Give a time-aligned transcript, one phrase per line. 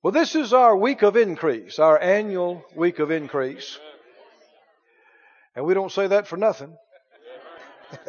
[0.00, 3.80] Well, this is our week of increase, our annual week of increase.
[5.56, 6.76] And we don't say that for nothing.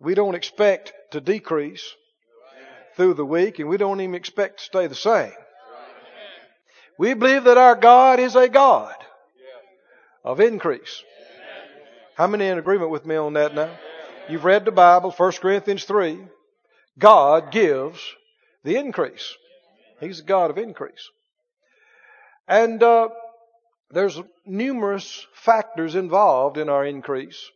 [0.00, 1.94] we don't expect to decrease
[2.96, 5.32] through the week, and we don't even expect to stay the same.
[6.98, 8.94] We believe that our God is a God
[10.24, 11.02] of increase.
[12.14, 13.76] How many in agreement with me on that now?
[14.30, 16.20] You've read the Bible, 1 Corinthians 3.
[16.98, 18.00] God gives
[18.62, 19.36] the increase.
[20.00, 21.10] He's the God of increase.
[22.46, 23.08] And uh,
[23.90, 27.50] there's numerous factors involved in our increase.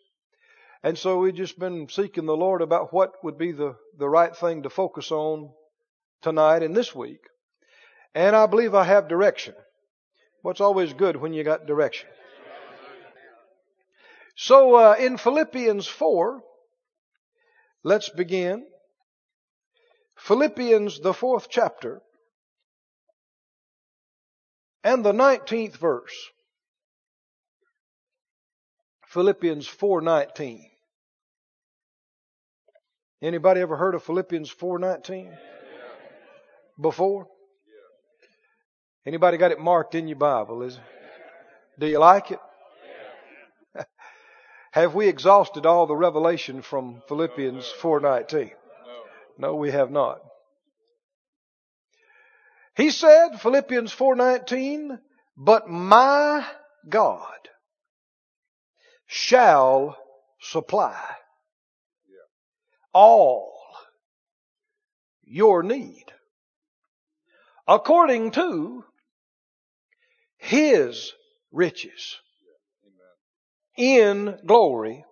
[0.83, 4.35] And so we've just been seeking the Lord about what would be the, the right
[4.35, 5.51] thing to focus on
[6.23, 7.21] tonight and this week.
[8.15, 9.55] And I believe I have direction.
[10.43, 12.09] What's always good when you got direction.
[14.37, 16.41] So uh, in Philippians 4,
[17.83, 18.65] let's begin.
[20.17, 22.01] Philippians, the fourth chapter,
[24.89, 26.31] and the 19th verse.
[29.09, 30.71] Philippians 4:19.
[33.21, 35.37] Anybody ever heard of Philippians 4:19?
[36.81, 37.29] Before?
[39.05, 40.83] Anybody got it marked in your Bible, is it?
[41.79, 42.41] Do you like it?
[44.73, 48.53] have we exhausted all the revelation from Philippians 4:19?
[49.37, 50.23] No, we have not.
[52.79, 55.01] He said, Philippians 4:19,
[55.37, 56.49] "But my
[56.89, 57.49] God
[59.07, 59.99] shall
[60.41, 61.17] supply
[62.93, 63.53] all
[65.25, 66.07] your need
[67.67, 68.85] according to
[70.37, 71.13] his
[71.51, 72.17] riches
[73.77, 75.05] in glory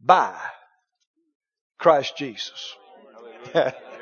[0.00, 0.38] by
[1.78, 2.76] Christ Jesus.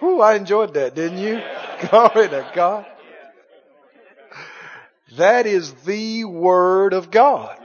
[0.00, 1.42] Whew, I enjoyed that, didn't you?
[1.90, 2.86] Glory to God.
[5.16, 7.56] That is the Word of God.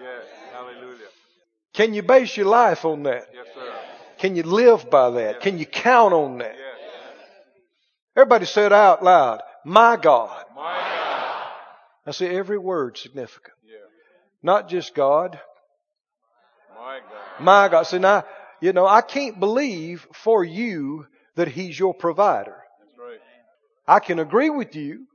[1.73, 3.27] Can you base your life on that?
[3.33, 3.73] Yes, sir.
[4.17, 5.39] Can you live by that?
[5.39, 6.53] Can you count on that?
[6.53, 6.91] Yes.
[8.15, 9.41] Everybody say it out loud.
[9.63, 10.45] My God.
[10.55, 11.47] My God.
[12.05, 13.55] I say every word significant.
[13.65, 13.77] Yeah.
[14.43, 15.39] Not just God.
[16.77, 17.43] My God.
[17.43, 17.83] My God.
[17.83, 18.25] See now,
[18.59, 21.07] you know, I can't believe for you
[21.41, 22.55] that He's your provider.
[22.79, 23.19] That's right.
[23.87, 25.07] I can agree with you.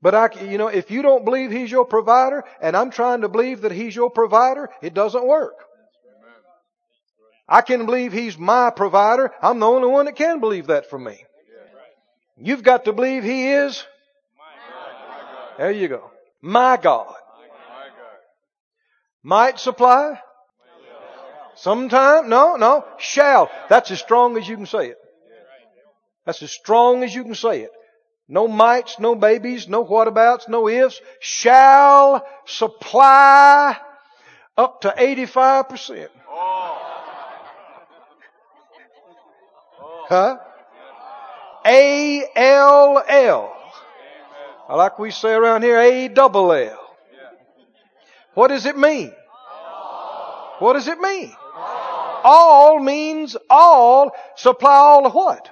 [0.00, 3.28] But I, you know, if you don't believe He's your provider and I'm trying to
[3.28, 5.54] believe that He's your provider, it doesn't work.
[7.48, 9.32] I can believe He's my provider.
[9.42, 11.24] I'm the only one that can believe that for me.
[12.38, 13.84] You've got to believe He is.
[15.58, 16.08] There you go.
[16.40, 17.14] My God.
[19.24, 20.20] Might supply.
[21.56, 22.28] Sometime.
[22.28, 22.84] No, no.
[22.98, 23.50] Shall.
[23.68, 24.98] That's as strong as you can say it.
[26.26, 27.70] That's as strong as you can say it.
[28.28, 31.00] No mights, no babies, no whatabouts, no ifs.
[31.20, 33.76] Shall supply
[34.56, 36.08] up to 85%.
[40.06, 40.38] Huh?
[41.66, 43.56] A L L.
[44.68, 46.80] Like we say around here, A double L.
[48.34, 49.12] What does it mean?
[50.58, 51.32] What does it mean?
[52.24, 54.12] All means all.
[54.36, 55.50] Supply all of what?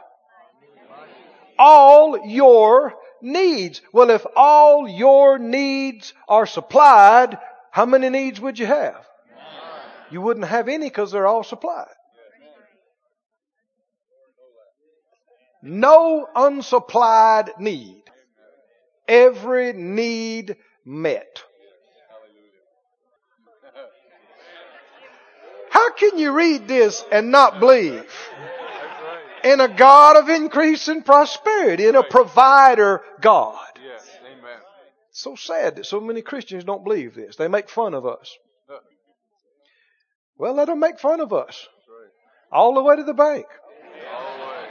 [1.58, 3.82] All your needs.
[3.92, 7.38] Well, if all your needs are supplied,
[7.70, 9.06] how many needs would you have?
[10.10, 11.86] You wouldn't have any because they're all supplied.
[15.62, 18.02] No unsupplied need.
[19.06, 21.42] Every need met.
[25.70, 28.04] How can you read this and not believe
[29.44, 33.58] in a God of increase and prosperity, in a provider God?
[35.10, 37.36] So sad that so many Christians don't believe this.
[37.36, 38.36] They make fun of us.
[40.38, 41.68] Well, let them make fun of us.
[42.50, 43.46] All the way to the bank.
[44.12, 44.62] All the way.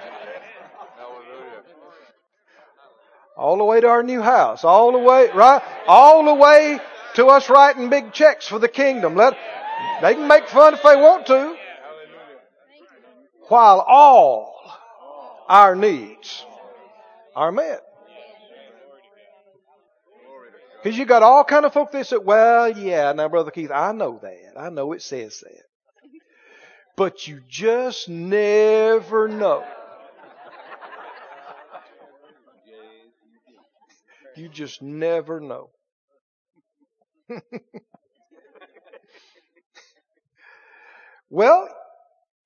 [3.37, 4.63] All the way to our new house.
[4.63, 5.61] All the way, right?
[5.87, 6.79] All the way
[7.15, 9.15] to us writing big checks for the kingdom.
[9.15, 9.37] Let,
[10.01, 11.55] they can make fun if they want to.
[13.47, 14.53] While all
[15.47, 16.45] our needs
[17.35, 17.81] are met.
[20.81, 23.91] Because you got all kind of folk that say, well, yeah, now Brother Keith, I
[23.91, 24.59] know that.
[24.59, 25.63] I know it says that.
[26.97, 29.63] But you just never know.
[34.35, 35.69] You just never know.
[41.31, 41.69] well,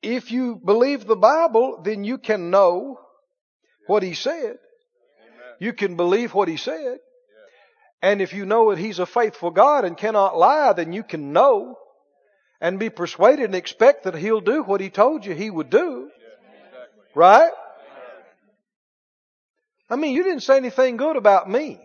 [0.04, 3.00] if you believe the Bible, then you can know
[3.88, 4.36] what He said.
[4.44, 4.58] Amen.
[5.60, 7.00] You can believe what He said.
[8.04, 11.34] And if you know that He's a faithful God and cannot lie, then you can
[11.34, 11.78] know
[12.62, 16.12] and be persuaded and expect that He'll do what He told you He would do.
[16.16, 17.04] Exactly.
[17.16, 17.52] Right?
[19.90, 21.82] I mean, you didn't say anything good about me.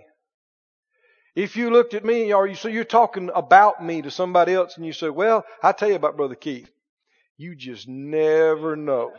[1.35, 4.77] If you looked at me or you so you're talking about me to somebody else
[4.77, 6.71] and you say, well, I tell you about Brother Keith.
[7.41, 9.13] You just never know.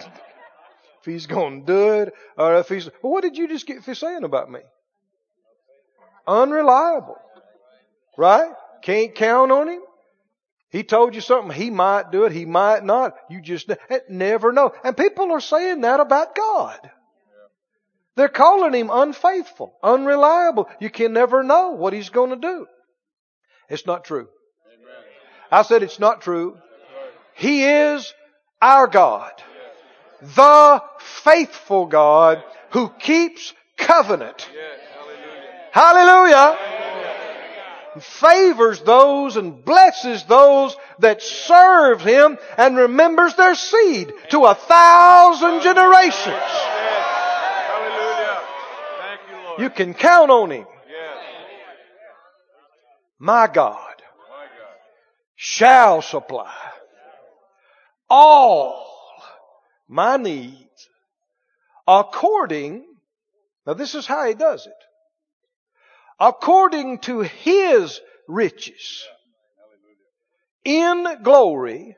[0.00, 3.84] if he's going to do it or if he's, well, what did you just get
[3.84, 4.58] for saying about me?
[6.26, 7.18] Unreliable.
[8.18, 8.50] Right?
[8.82, 9.80] Can't count on him.
[10.70, 11.56] He told you something.
[11.56, 12.32] He might do it.
[12.32, 13.14] He might not.
[13.30, 14.72] You just ne- eh, never know.
[14.82, 16.80] And people are saying that about God.
[18.16, 20.68] They're calling him unfaithful, unreliable.
[20.80, 22.66] You can never know what he's going to do.
[23.68, 24.26] It's not true.
[24.66, 25.04] Amen.
[25.52, 26.58] I said it's not true.
[27.40, 28.12] He is
[28.60, 29.32] our God.
[30.20, 34.46] The faithful God who keeps covenant.
[34.54, 34.78] Yes.
[35.72, 36.58] Hallelujah.
[36.58, 38.00] Hallelujah.
[38.00, 45.62] Favors those and blesses those that serve Him and remembers their seed to a thousand
[45.62, 46.36] generations.
[47.72, 48.42] Hallelujah.
[48.98, 49.60] Thank you, Lord.
[49.62, 50.66] You can count on Him.
[50.86, 51.16] Yes.
[53.18, 53.78] My God
[54.28, 54.76] My God.
[55.36, 56.52] shall supply
[58.10, 58.86] all
[59.88, 60.88] my needs
[61.86, 62.84] according,
[63.66, 64.72] now this is how He does it,
[66.18, 69.04] according to His riches
[70.64, 71.96] in glory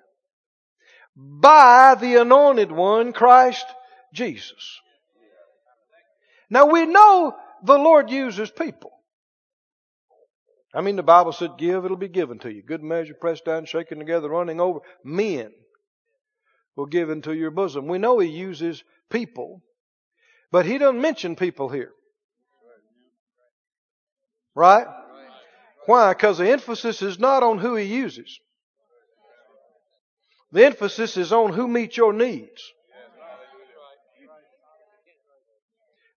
[1.16, 3.66] by the anointed one, Christ
[4.14, 4.80] Jesus.
[6.48, 8.90] Now we know the Lord uses people.
[10.74, 12.62] I mean, the Bible said, give, it'll be given to you.
[12.62, 14.80] Good measure, pressed down, shaken together, running over.
[15.04, 15.52] Men
[16.76, 17.86] will give into your bosom.
[17.86, 19.62] We know He uses people,
[20.50, 21.92] but He doesn't mention people here.
[24.54, 24.86] Right?
[25.86, 26.12] Why?
[26.12, 28.38] Because the emphasis is not on who He uses.
[30.52, 32.72] The emphasis is on who meets your needs.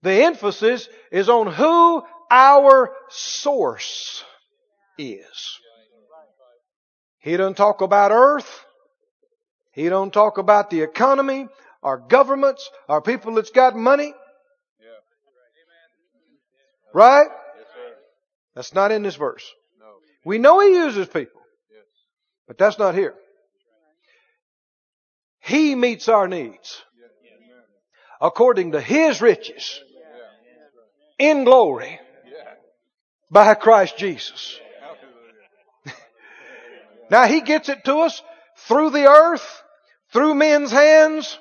[0.03, 4.23] The emphasis is on who our source
[4.97, 5.59] is.
[7.19, 8.64] He doesn't talk about earth.
[9.75, 11.47] He don't talk about the economy,
[11.83, 14.13] our governments, our people that's got money.
[16.93, 17.27] Right?
[18.55, 19.45] That's not in this verse.
[20.23, 21.41] We know He uses people,
[22.47, 23.13] but that's not here.
[25.41, 26.81] He meets our needs
[28.21, 29.81] according to His riches
[31.19, 31.99] in glory
[33.29, 34.59] by Christ Jesus.
[37.11, 38.21] Now He gets it to us
[38.67, 39.63] through the earth,
[40.15, 41.37] through men's hands,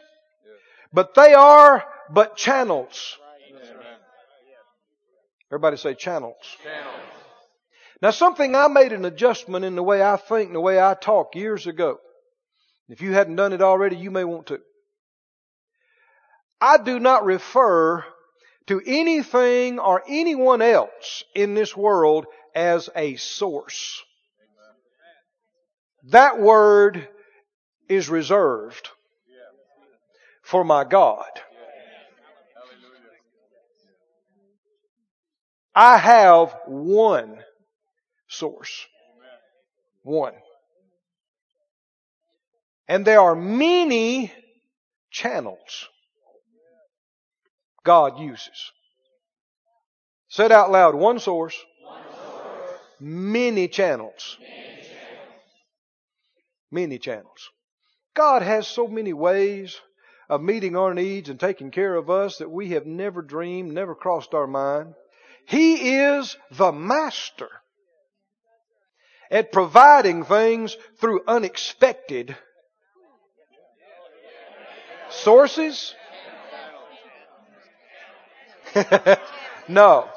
[0.92, 3.16] but they are but channels.
[5.48, 6.34] Everybody say channels.
[6.64, 6.96] Channels.
[8.02, 10.94] Now something I made an adjustment in the way I think and the way I
[10.94, 12.00] talk years ago.
[12.88, 14.58] If you hadn't done it already, you may want to.
[16.60, 18.04] I do not refer
[18.66, 22.26] to anything or anyone else in this world
[22.56, 24.02] as a source.
[26.08, 27.08] That word
[27.88, 28.90] is reserved
[30.42, 31.24] for my God.
[35.74, 37.38] I have one
[38.28, 38.86] source.
[40.02, 40.34] One.
[42.86, 44.32] And there are many
[45.10, 45.88] channels
[47.84, 48.72] God uses.
[50.28, 50.94] Say it out loud.
[50.94, 51.56] One source.
[52.98, 54.38] Many channels.
[56.70, 57.50] Many channels.
[58.14, 59.78] God has so many ways
[60.28, 63.94] of meeting our needs and taking care of us that we have never dreamed, never
[63.94, 64.94] crossed our mind.
[65.46, 67.48] He is the master
[69.30, 72.36] at providing things through unexpected
[75.10, 75.94] sources.
[79.68, 80.08] no.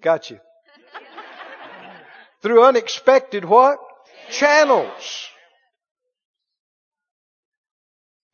[0.00, 0.40] Got you.
[2.40, 3.78] Through unexpected what?
[4.30, 5.28] Channels.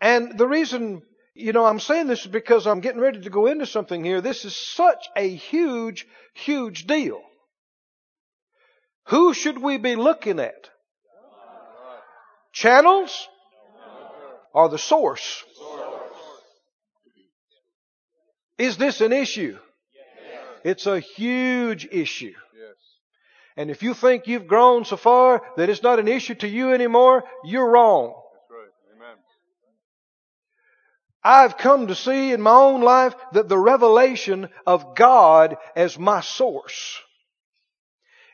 [0.04, 1.00] And the reason,
[1.34, 4.20] you know, I'm saying this is because I'm getting ready to go into something here.
[4.20, 7.23] This is such a huge, huge deal.
[9.06, 10.68] Who should we be looking at?
[12.52, 13.28] Channels
[14.52, 15.42] or the source?
[18.58, 19.56] Is this an issue?
[20.64, 22.34] It's a huge issue.
[23.56, 26.75] And if you think you've grown so far that it's not an issue to you
[26.75, 28.12] anymore, you're wrong.
[28.34, 28.70] That's right.
[28.96, 29.16] Amen.
[31.25, 36.21] I've come to see in my own life that the revelation of God as my
[36.21, 37.00] source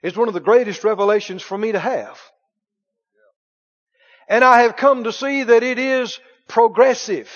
[0.02, 2.18] is one of the greatest revelations for me to have.
[4.28, 6.18] And I have come to see that it is
[6.48, 7.30] progressive.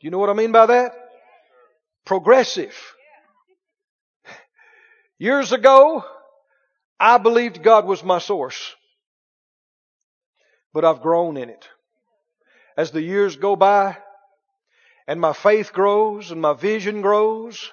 [0.00, 0.92] Do you know what I mean by that?
[2.06, 2.74] Progressive.
[5.18, 6.04] Years ago,
[6.98, 8.74] I believed God was my source.
[10.72, 11.68] But I've grown in it.
[12.76, 13.96] As the years go by,
[15.06, 17.70] and my faith grows, and my vision grows,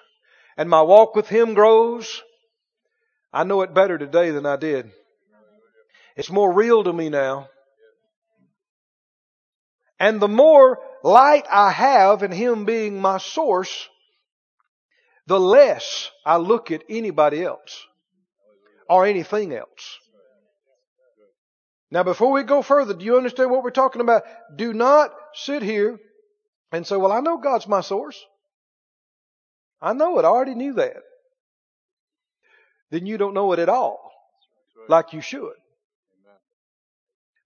[0.58, 2.22] and my walk with Him grows,
[3.32, 4.91] I know it better today than I did.
[6.15, 7.48] It's more real to me now.
[10.00, 13.88] And the more light I have in Him being my source,
[15.27, 17.86] the less I look at anybody else
[18.89, 20.00] or anything else.
[21.91, 24.24] Now before we go further, do you understand what we're talking about?
[24.55, 26.00] Do not sit here
[26.72, 28.24] and say, well, I know God's my source.
[29.81, 30.25] I know it.
[30.25, 30.98] I already knew that.
[32.91, 34.12] Then you don't know it at all.
[34.88, 35.53] Like you should.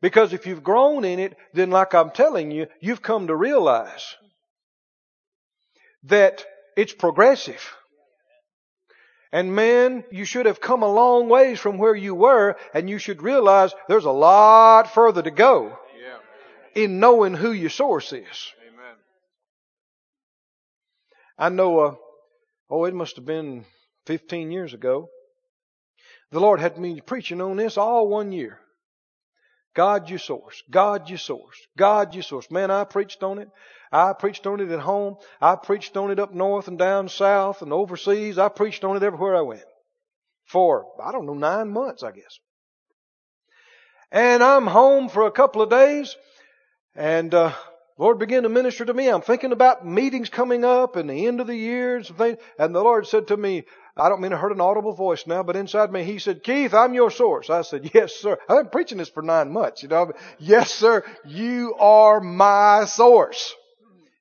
[0.01, 4.15] Because if you've grown in it, then like I'm telling you, you've come to realize
[6.03, 6.45] that
[6.75, 7.73] it's progressive.
[9.33, 12.99] And man, you should have come a long ways from where you were, and you
[12.99, 16.19] should realize there's a lot further to go Yeah.
[16.75, 18.53] in knowing who your source is.
[18.61, 18.95] Amen.
[21.39, 21.95] I know, uh,
[22.69, 23.65] oh, it must have been
[24.05, 25.09] 15 years ago.
[26.29, 28.59] The Lord had me preaching on this all one year.
[29.75, 30.61] God, your source.
[30.69, 31.57] God, your source.
[31.77, 32.49] God, your source.
[32.51, 33.49] Man, I preached on it.
[33.91, 35.17] I preached on it at home.
[35.41, 38.37] I preached on it up north and down south and overseas.
[38.37, 39.63] I preached on it everywhere I went.
[40.45, 42.39] For, I don't know, nine months, I guess.
[44.11, 46.15] And I'm home for a couple of days
[46.95, 47.53] and, uh,
[47.97, 49.07] Lord began to minister to me.
[49.07, 52.39] I'm thinking about meetings coming up and the end of the year and some things.
[52.57, 55.43] And the Lord said to me, I don't mean to hurt an audible voice now,
[55.43, 57.49] but inside me, He said, Keith, I'm your source.
[57.49, 58.37] I said, yes, sir.
[58.49, 60.13] I've been preaching this for nine months, you know.
[60.39, 61.03] Yes, sir.
[61.25, 63.53] You are my source.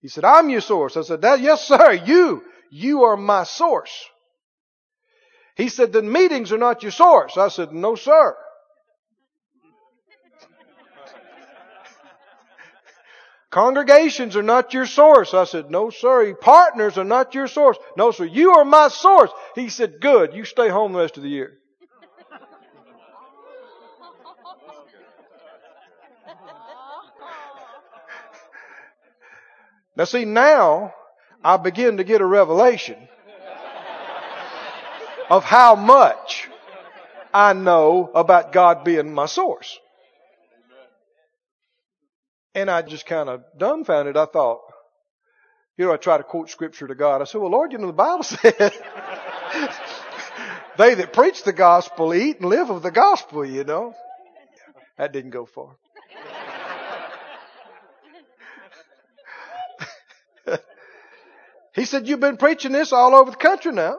[0.02, 0.96] He said, I'm your source.
[0.96, 1.92] I said, yes, sir.
[1.92, 3.92] You, you are my source.
[5.56, 7.36] He said, then meetings are not your source.
[7.38, 8.36] I said, no, sir.
[13.52, 15.34] Congregations are not your source.
[15.34, 16.34] I said, no, sir.
[16.34, 17.76] Partners are not your source.
[17.98, 18.24] No, sir.
[18.24, 19.30] You are my source.
[19.54, 20.32] He said, good.
[20.32, 21.58] You stay home the rest of the year.
[29.94, 30.94] Now see, now
[31.44, 32.96] I begin to get a revelation
[35.28, 36.48] of how much
[37.34, 39.78] I know about God being my source.
[42.54, 44.16] And I just kind of dumbfounded.
[44.16, 44.60] I thought,
[45.78, 47.22] you know, I try to quote scripture to God.
[47.22, 48.72] I said, well, Lord, you know, the Bible said,
[50.76, 53.94] they that preach the gospel eat and live of the gospel, you know.
[54.98, 55.76] That didn't go far.
[61.74, 63.96] he said, you've been preaching this all over the country now.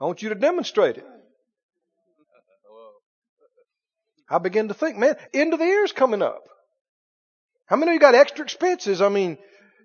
[0.00, 1.04] I want you to demonstrate it.
[4.30, 6.42] I began to think, man, end of the year's coming up.
[7.68, 9.02] How many of you got extra expenses?
[9.02, 9.36] I mean,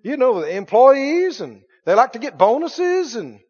[0.02, 3.40] you know, the employees and they like to get bonuses and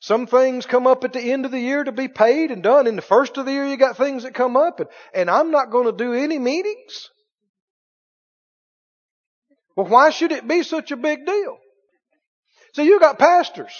[0.00, 2.86] some things come up at the end of the year to be paid and done.
[2.86, 5.50] In the first of the year, you got things that come up and, and I'm
[5.50, 7.10] not going to do any meetings.
[9.76, 11.58] Well, why should it be such a big deal?
[12.74, 13.72] See, you got pastors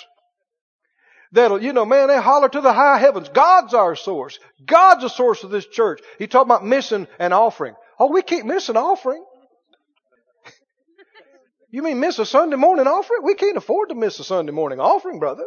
[1.31, 3.29] that'll, you know, man, they holler to the high heavens.
[3.29, 4.39] God's our source.
[4.65, 6.01] God's the source of this church.
[6.19, 7.75] He talked about missing an offering.
[7.99, 9.25] Oh, we can't miss an offering.
[11.73, 13.23] You mean miss a Sunday morning offering?
[13.25, 15.47] We can't afford to miss a Sunday morning offering, brother.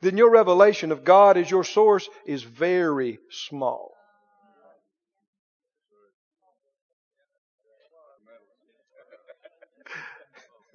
[0.00, 3.92] then your revelation of God as your source is very small.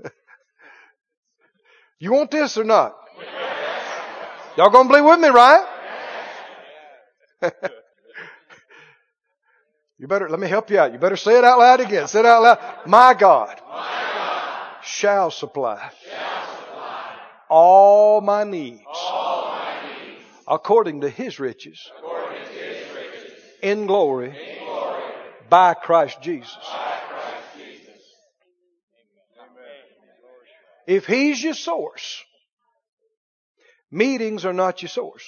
[2.00, 2.94] you want this or not?
[4.58, 5.66] Y'all gonna believe with me, right?
[10.00, 10.94] You better, let me help you out.
[10.94, 12.08] You better say it out loud again.
[12.08, 12.60] Say it out loud.
[12.86, 13.60] My God,
[14.84, 15.92] Shall, supply
[17.50, 18.82] all my needs,
[20.48, 21.92] according to His riches,
[23.62, 24.36] in, glory,
[25.50, 26.58] by Christ Jesus.
[30.86, 32.24] If He's your source,
[33.92, 35.26] meetings are not your source.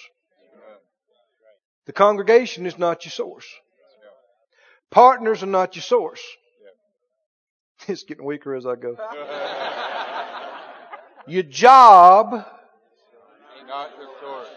[1.85, 3.47] The congregation is not your source.
[4.91, 6.22] Partners are not your source.
[7.88, 8.98] It's getting weaker as I go.
[11.27, 12.46] Your job
[13.67, 14.48] Not the source.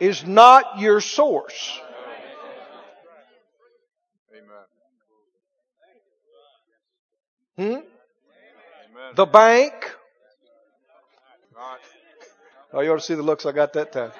[0.00, 1.78] is not your source.
[4.32, 4.64] Amen.
[7.56, 7.62] Hmm?
[7.64, 7.82] Amen.
[9.16, 9.74] The bank.
[11.54, 11.80] Not.
[12.72, 14.12] Oh, you ought to see the looks I got that time.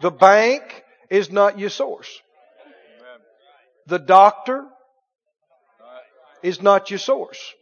[0.00, 2.20] The bank is not your source.
[3.92, 4.64] The doctor
[6.42, 7.52] is not your source.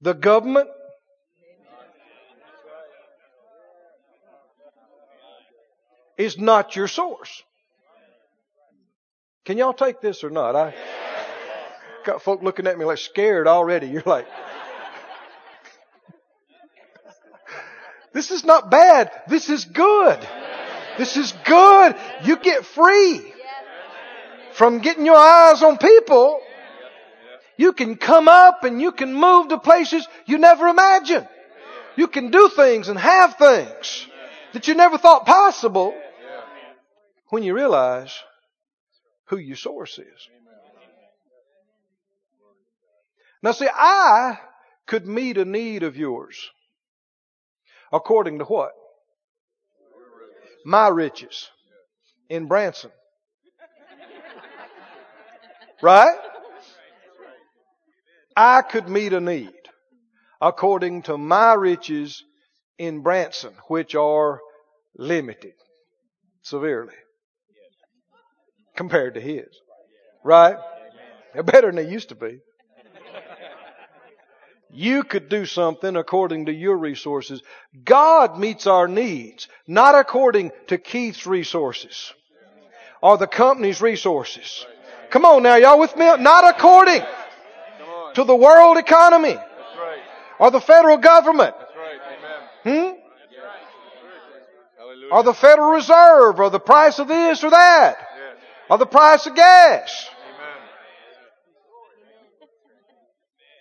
[0.00, 0.68] The government
[6.16, 7.42] is not your source.
[9.44, 10.54] Can y'all take this or not?
[10.54, 10.72] I
[12.04, 13.88] got folk looking at me like scared already.
[13.88, 14.28] You're like,
[18.12, 19.10] this is not bad.
[19.26, 20.24] This is good.
[20.96, 21.96] This is good.
[22.22, 23.32] You get free
[24.56, 26.40] from getting your eyes on people.
[27.58, 31.28] You can come up and you can move to places you never imagined.
[31.96, 34.06] You can do things and have things
[34.52, 35.94] that you never thought possible
[37.28, 38.14] when you realize
[39.26, 40.28] who your source is.
[43.42, 44.38] Now see, I
[44.86, 46.50] could meet a need of yours
[47.92, 48.72] according to what?
[50.64, 51.48] My riches
[52.28, 52.90] in Branson.
[55.82, 56.16] Right?
[58.36, 59.52] I could meet a need
[60.40, 62.22] according to my riches
[62.78, 64.40] in Branson, which are
[64.96, 65.54] limited
[66.42, 66.94] severely
[68.76, 69.46] compared to his.
[70.22, 70.56] Right?
[71.32, 72.40] They're better than they used to be.
[74.70, 77.42] You could do something according to your resources.
[77.84, 82.12] God meets our needs, not according to Keith's resources
[83.00, 84.66] or the company's resources.
[85.10, 86.04] Come on now, y'all with me?
[86.18, 87.02] Not according
[88.14, 89.36] to the world economy
[90.38, 91.54] or the federal government.
[92.62, 92.92] Hmm?
[95.12, 97.96] Or the Federal Reserve or the price of this or that
[98.68, 100.08] or the price of gas.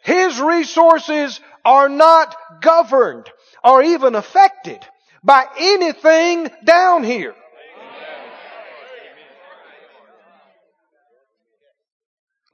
[0.04, 3.30] His resources are not governed
[3.63, 4.80] or even affected
[5.24, 7.36] by anything down here.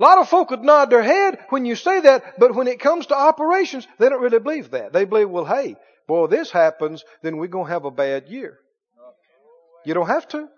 [0.01, 2.79] A lot of folk would nod their head when you say that, but when it
[2.79, 4.93] comes to operations, they don't really believe that.
[4.93, 5.75] They believe, well, hey,
[6.07, 8.57] boy, this happens, then we're going to have a bad year.
[9.85, 10.49] You don't have to.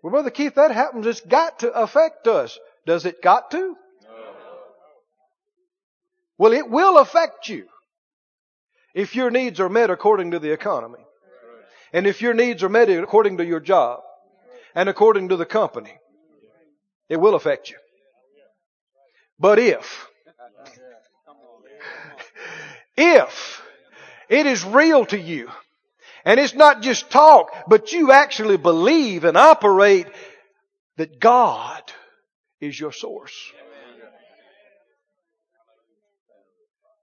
[0.00, 1.06] Well, Brother Keith, that happens.
[1.06, 2.56] It's got to affect us.
[2.86, 3.74] Does it got to?
[6.38, 7.66] Well, it will affect you
[8.94, 11.04] if your needs are met according to the economy.
[11.92, 14.02] And if your needs are met according to your job
[14.74, 15.92] and according to the company,
[17.08, 17.76] it will affect you.
[19.38, 20.06] But if,
[22.96, 23.62] if
[24.28, 25.50] it is real to you,
[26.24, 30.06] and it's not just talk, but you actually believe and operate
[30.96, 31.82] that God
[32.60, 33.52] is your source.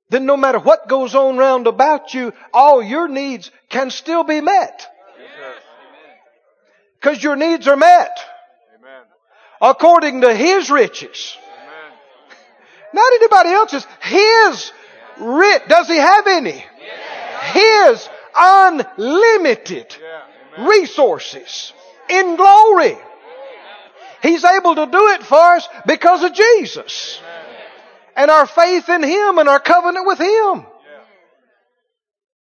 [0.09, 4.39] Then no matter what goes on round about you, all your needs can still be
[4.39, 4.87] met.
[5.19, 5.56] Yes.
[6.99, 8.19] Because your needs are met
[8.77, 9.03] Amen.
[9.61, 11.37] according to His riches.
[11.37, 11.97] Amen.
[12.93, 13.87] Not anybody else's.
[14.01, 14.71] His
[15.19, 15.61] rich.
[15.67, 16.65] Does He have any?
[17.53, 20.67] His unlimited Yeah.
[20.67, 21.73] Resources
[22.09, 22.97] in glory.
[24.23, 27.21] He's able to do it for us because of Jesus
[28.15, 30.27] and our faith in Him and our covenant with Him.
[30.27, 30.65] Yeah.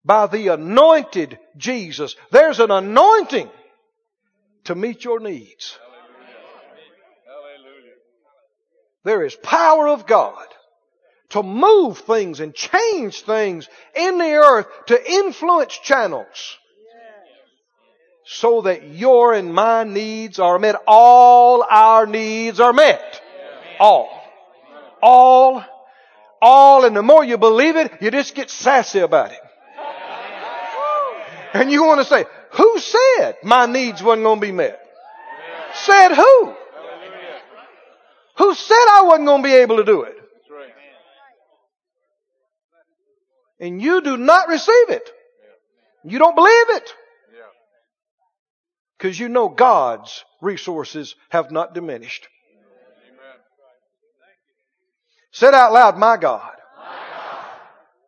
[0.06, 2.16] By the anointed Jesus.
[2.32, 3.50] There's an anointing
[4.66, 5.78] to meet your needs.
[9.04, 10.46] There is power of God
[11.30, 16.58] to move things and change things in the earth to influence channels
[18.26, 20.76] so that your and my needs are met.
[20.88, 23.22] All our needs are met.
[23.80, 24.10] All.
[25.02, 25.66] All.
[26.42, 26.86] All.
[26.86, 29.40] And the more you believe it, you just get sassy about it.
[31.54, 34.80] And you want to say, who said my needs wasn't going to be met?
[35.74, 36.56] Said who?
[38.38, 40.16] Who said I wasn't going to be able to do it?
[40.52, 40.70] Right.
[43.60, 45.10] And you do not receive it.
[46.04, 46.94] You don't believe it.
[47.32, 47.42] Yeah.
[48.98, 52.28] Because you know God's resources have not diminished.
[53.08, 53.40] Amen.
[55.32, 56.52] Said out loud, my God,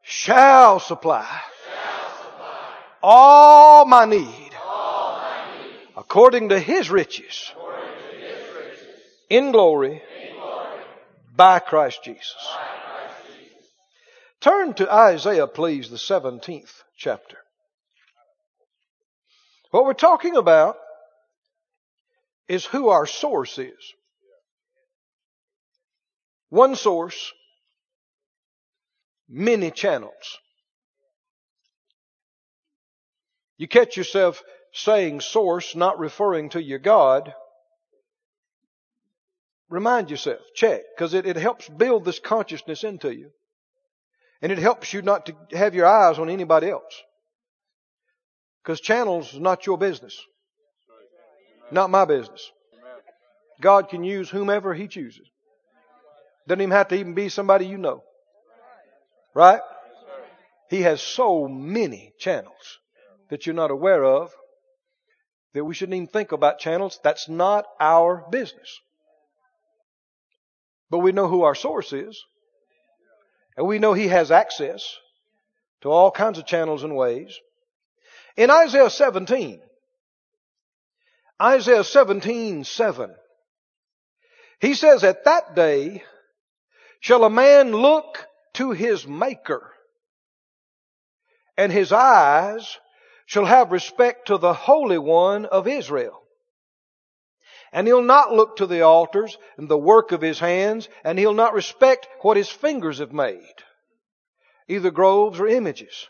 [0.03, 1.41] shall supply
[3.07, 4.51] all my need
[5.95, 7.51] according to his riches,
[9.29, 10.01] in glory,
[11.35, 12.35] by Christ Jesus.
[14.41, 17.37] Turn to Isaiah, please, the 17th chapter.
[19.69, 20.75] What we're talking about
[22.47, 23.93] is who our source is.
[26.49, 27.33] One source,
[29.29, 30.39] many channels.
[33.57, 37.33] You catch yourself saying source, not referring to your God.
[39.69, 43.31] Remind yourself, check, because it, it helps build this consciousness into you.
[44.41, 47.01] And it helps you not to have your eyes on anybody else.
[48.61, 50.19] Because channels is not your business.
[51.71, 52.51] Not my business.
[53.61, 55.27] God can use whomever He chooses.
[56.47, 58.03] Doesn't even have to even be somebody you know.
[59.33, 59.61] Right?
[60.69, 62.79] He has so many channels
[63.29, 64.31] that you're not aware of
[65.53, 66.99] that we shouldn't even think about channels.
[67.03, 68.79] That's not our business.
[70.89, 72.21] But we know who our source is.
[73.55, 74.97] And we know He has access
[75.81, 77.39] to all kinds of channels and ways.
[78.35, 79.61] In Isaiah 17,
[81.41, 83.15] Isaiah 17, 7,
[84.59, 86.03] he says, At that day
[86.99, 89.71] shall a man look to his Maker,
[91.57, 92.77] and his eyes
[93.25, 96.21] shall have respect to the Holy One of Israel.
[97.71, 101.33] And he'll not look to the altars and the work of his hands, and he'll
[101.33, 103.55] not respect what his fingers have made,
[104.67, 106.07] either groves or images.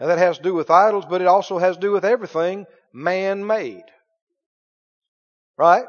[0.00, 2.66] Now that has to do with idols, but it also has to do with everything
[2.92, 3.84] man made.
[5.56, 5.86] Right?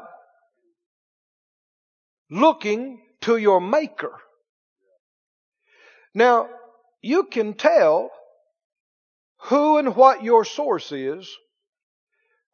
[2.28, 4.12] Looking to your maker.
[6.12, 6.48] Now,
[7.00, 8.10] you can tell
[9.42, 11.30] who and what your source is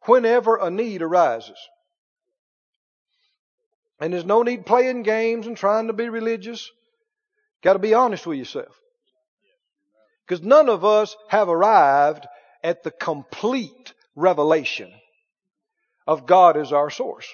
[0.05, 1.57] whenever a need arises.
[3.99, 6.71] And there's no need playing games and trying to be religious.
[7.63, 8.79] Got to be honest with yourself.
[10.25, 12.27] Because none of us have arrived
[12.63, 14.91] at the complete revelation
[16.05, 17.27] of God as our source.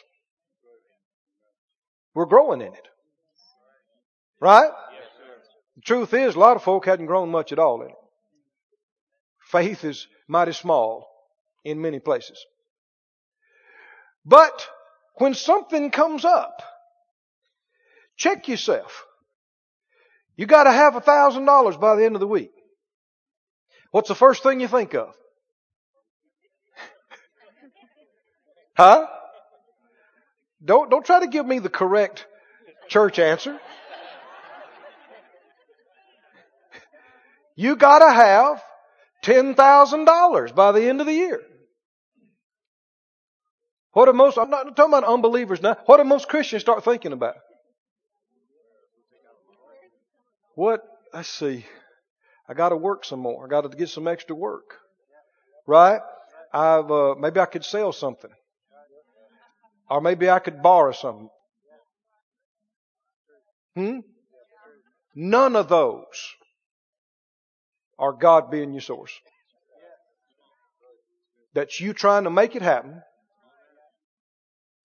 [2.13, 2.87] We're growing in it.
[4.39, 4.71] Right?
[5.75, 7.95] The truth is, a lot of folk hadn't grown much at all in it.
[9.53, 11.07] Faith is mighty small
[11.63, 12.43] in many places.
[14.25, 14.67] But
[15.19, 16.63] when something comes up,
[18.17, 19.05] check yourself.
[20.35, 22.49] You gotta have a thousand dollars by the end of the week.
[23.91, 25.13] What's the first thing you think of?
[28.75, 29.05] huh?
[30.65, 32.25] Don't, don't try to give me the correct
[32.87, 33.59] church answer.
[37.55, 38.63] You gotta have
[39.23, 41.41] $10,000 by the end of the year.
[43.93, 47.13] What do most, I'm not talking about unbelievers now, what do most Christians start thinking
[47.13, 47.35] about?
[50.55, 50.81] What,
[51.13, 51.65] let's see,
[52.47, 53.45] I gotta work some more.
[53.45, 54.75] I gotta get some extra work.
[55.65, 56.01] Right?
[56.53, 58.29] I've, uh, maybe I could sell something.
[59.89, 61.29] Or maybe I could borrow something.
[63.75, 63.99] Hmm?
[65.15, 66.35] None of those
[67.97, 69.13] are God being your source.
[71.53, 73.01] That's you trying to make it happen.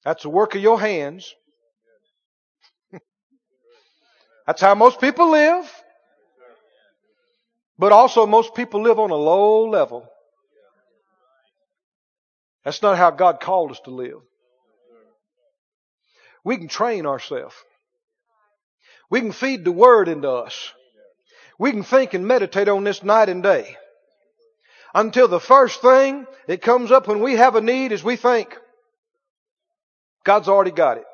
[0.05, 1.35] That's the work of your hands.
[4.47, 5.71] That's how most people live.
[7.79, 10.09] But also most people live on a low level.
[12.65, 14.21] That's not how God called us to live.
[16.45, 17.55] We can train ourselves.
[19.11, 20.73] We can feed the Word into us.
[21.59, 23.77] We can think and meditate on this night and day.
[24.95, 28.57] Until the first thing that comes up when we have a need is we think,
[30.25, 31.05] God's already got it.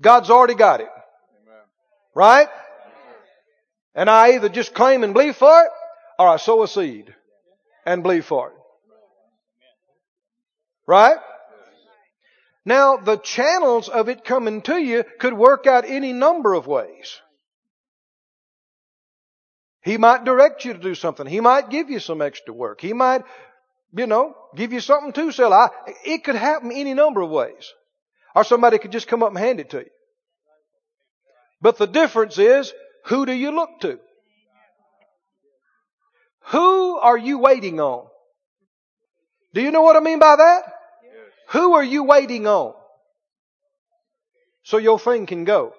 [0.00, 0.88] God's already got it.
[2.14, 2.48] Right?
[3.94, 5.70] And I either just claim and believe for it,
[6.18, 7.14] or I sow a seed
[7.86, 8.56] and believe for it.
[10.86, 11.16] Right?
[12.64, 17.20] Now, the channels of it coming to you could work out any number of ways.
[19.86, 21.28] He might direct you to do something.
[21.28, 22.80] He might give you some extra work.
[22.80, 23.22] He might,
[23.96, 25.52] you know, give you something to sell.
[25.52, 25.68] I,
[26.04, 27.72] it could happen any number of ways.
[28.34, 29.90] Or somebody could just come up and hand it to you.
[31.62, 34.00] But the difference is, who do you look to?
[36.46, 38.08] Who are you waiting on?
[39.54, 40.62] Do you know what I mean by that?
[41.50, 42.74] Who are you waiting on?
[44.64, 45.74] So your thing can go.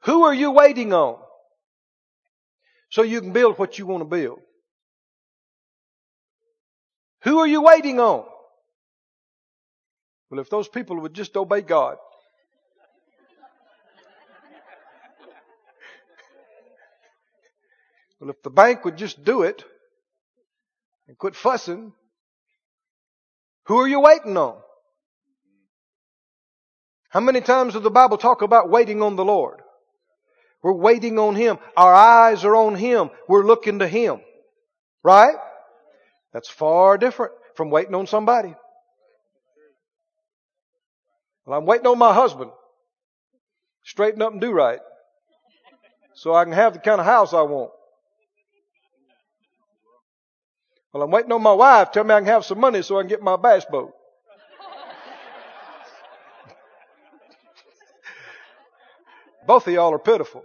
[0.00, 1.16] Who are you waiting on?
[2.90, 4.40] So you can build what you want to build.
[7.22, 8.24] Who are you waiting on?
[10.30, 11.98] Well, if those people would just obey God.
[18.20, 19.64] well, if the bank would just do it
[21.08, 21.92] and quit fussing,
[23.66, 24.56] who are you waiting on?
[27.10, 29.60] How many times does the Bible talk about waiting on the Lord?
[30.62, 31.58] We're waiting on Him.
[31.76, 33.10] Our eyes are on Him.
[33.28, 34.20] We're looking to Him.
[35.02, 35.36] Right?
[36.32, 38.54] That's far different from waiting on somebody.
[41.46, 42.50] Well, I'm waiting on my husband.
[43.84, 44.80] Straighten up and do right.
[46.14, 47.70] So I can have the kind of house I want.
[50.92, 51.92] Well, I'm waiting on my wife.
[51.92, 53.92] Tell me I can have some money so I can get my bass boat.
[59.46, 60.42] Both of y'all are pitiful.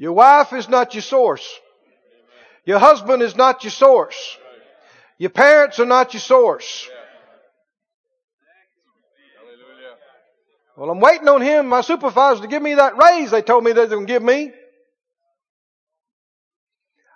[0.00, 1.46] Your wife is not your source.
[2.64, 4.38] Your husband is not your source.
[5.18, 6.88] Your parents are not your source.
[10.74, 13.72] Well, I'm waiting on him, my supervisor, to give me that raise they told me
[13.72, 14.50] they're going to give me.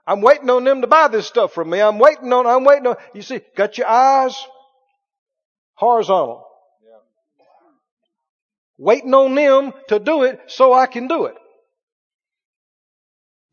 [0.07, 1.81] I'm waiting on them to buy this stuff from me.
[1.81, 4.37] I'm waiting on, I'm waiting on, you see, got your eyes
[5.73, 6.47] horizontal.
[8.77, 11.37] Waiting on them to do it so I can do it.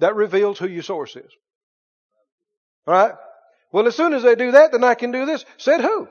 [0.01, 1.31] That reveals who your source is.
[2.87, 3.13] Alright?
[3.71, 5.45] Well, as soon as they do that, then I can do this.
[5.57, 6.07] Said who?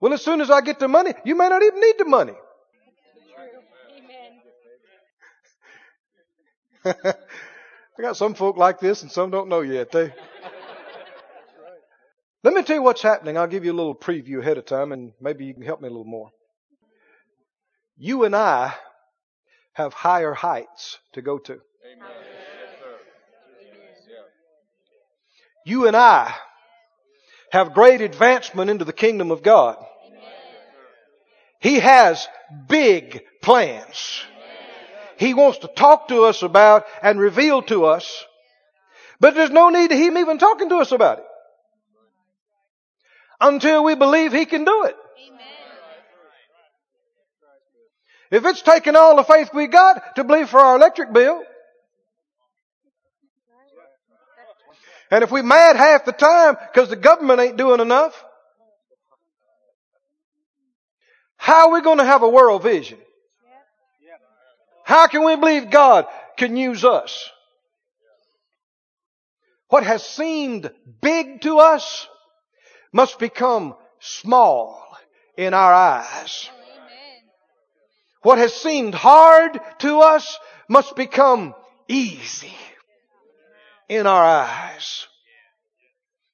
[0.00, 2.34] Well, as soon as I get the money, you may not even need the money.
[6.84, 7.14] I
[8.00, 9.90] got some folk like this and some don't know yet.
[9.90, 10.14] They.
[12.44, 13.36] Let me tell you what's happening.
[13.36, 15.88] I'll give you a little preview ahead of time and maybe you can help me
[15.88, 16.30] a little more.
[17.96, 18.74] You and I
[19.74, 21.52] have higher heights to go to.
[21.52, 21.62] Amen.
[22.00, 22.94] Yes, sir.
[24.08, 24.14] Yeah.
[25.64, 26.34] You and I
[27.50, 29.76] have great advancement into the kingdom of God.
[31.60, 32.26] He has
[32.68, 34.24] big plans.
[35.16, 38.24] He wants to talk to us about and reveal to us.
[39.20, 41.24] But there's no need to him even talking to us about it.
[43.40, 44.96] Until we believe he can do it.
[45.28, 45.40] Amen.
[48.32, 51.42] If it's taking all the faith we got to believe for our electric bill,
[55.10, 58.14] and if we mad half the time because the government ain't doing enough,
[61.36, 62.98] how are we going to have a world vision?
[64.82, 66.06] How can we believe God
[66.38, 67.28] can use us?
[69.68, 70.70] What has seemed
[71.02, 72.08] big to us
[72.94, 74.82] must become small
[75.36, 76.48] in our eyes.
[78.22, 81.54] What has seemed hard to us must become
[81.88, 82.54] easy
[83.88, 85.06] in our eyes.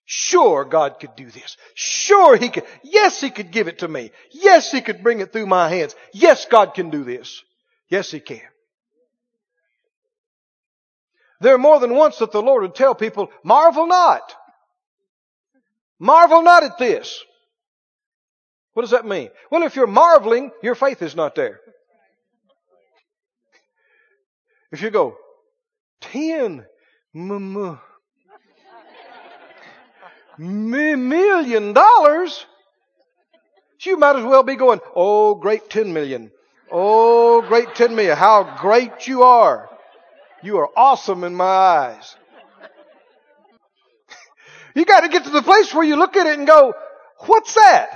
[0.04, 1.56] Sure, God could do this.
[1.74, 2.64] Sure, He could.
[2.82, 4.10] Yes, He could give it to me.
[4.30, 5.94] Yes, He could bring it through my hands.
[6.14, 7.42] Yes, God can do this.
[7.88, 8.40] Yes, He can.
[11.40, 14.34] There are more than once that the Lord would tell people, marvel not.
[15.98, 17.22] Marvel not at this.
[18.72, 19.30] What does that mean?
[19.50, 21.60] Well, if you're marveling, your faith is not there.
[24.72, 25.16] If you go,
[26.00, 26.66] ten
[27.14, 27.80] m- m-
[30.38, 32.46] mi- million dollars,
[33.80, 36.30] you might as well be going, oh, great ten million.
[36.70, 38.16] Oh, great ten million.
[38.16, 39.68] How great you are.
[40.42, 42.16] You are awesome in my eyes.
[44.74, 46.72] You got to get to the place where you look at it and go,
[47.26, 47.88] what's that?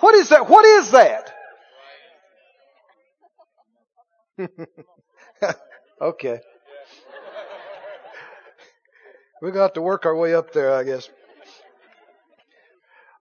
[0.00, 0.48] What is that?
[0.48, 1.34] What is that?
[6.00, 6.40] okay.
[9.42, 11.08] We're going to have to work our way up there, I guess.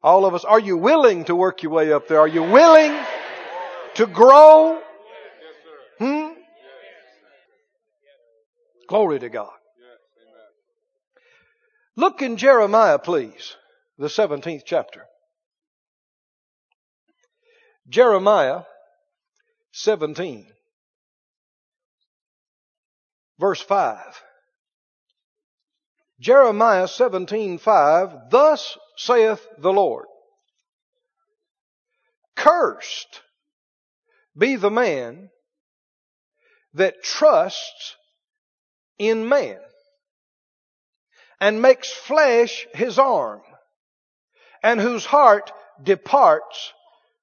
[0.02, 2.20] All of us, are you willing to work your way up there?
[2.20, 2.98] Are you willing
[3.96, 4.82] to grow?
[6.00, 6.30] Hmm?
[8.88, 9.52] Glory to God.
[11.96, 13.56] Look in Jeremiah, please,
[13.98, 15.06] the 17th chapter.
[17.88, 18.62] Jeremiah
[19.74, 20.48] 17,
[23.44, 23.98] verse 5.
[26.22, 30.06] Jeremiah 17:5 Thus saith the Lord
[32.38, 33.22] Cursed
[34.38, 35.30] be the man
[36.74, 37.98] that trusts
[38.98, 39.60] in man
[41.42, 43.42] and makes flesh his arm
[44.64, 45.52] and whose heart
[45.84, 46.72] departs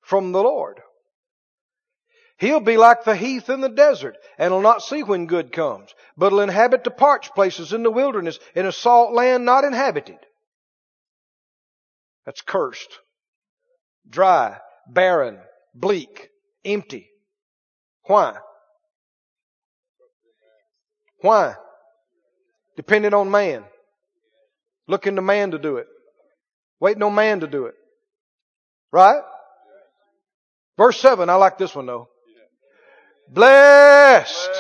[0.03, 0.83] from the Lord.
[2.41, 5.95] He'll be like the heath in the desert and will not see when good comes,
[6.17, 10.17] but will inhabit the parched places in the wilderness in a salt land not inhabited.
[12.25, 12.99] That's cursed.
[14.09, 14.57] Dry,
[14.89, 15.39] barren,
[15.75, 16.31] bleak,
[16.65, 17.11] empty.
[18.05, 18.39] Why?
[21.21, 21.57] Why?
[22.75, 23.65] Dependent on man.
[24.89, 25.89] Looking to man to do it.
[26.81, 27.75] Waiting on man to do it.
[28.91, 29.21] Right?
[30.79, 32.09] Verse 7, I like this one though.
[33.33, 34.51] Blessed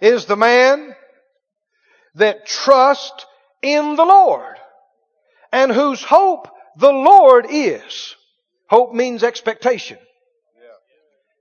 [0.00, 0.94] is the man
[2.14, 3.24] that trusts
[3.62, 4.56] in the Lord
[5.50, 8.14] and whose hope the Lord is.
[8.68, 9.98] Hope means expectation.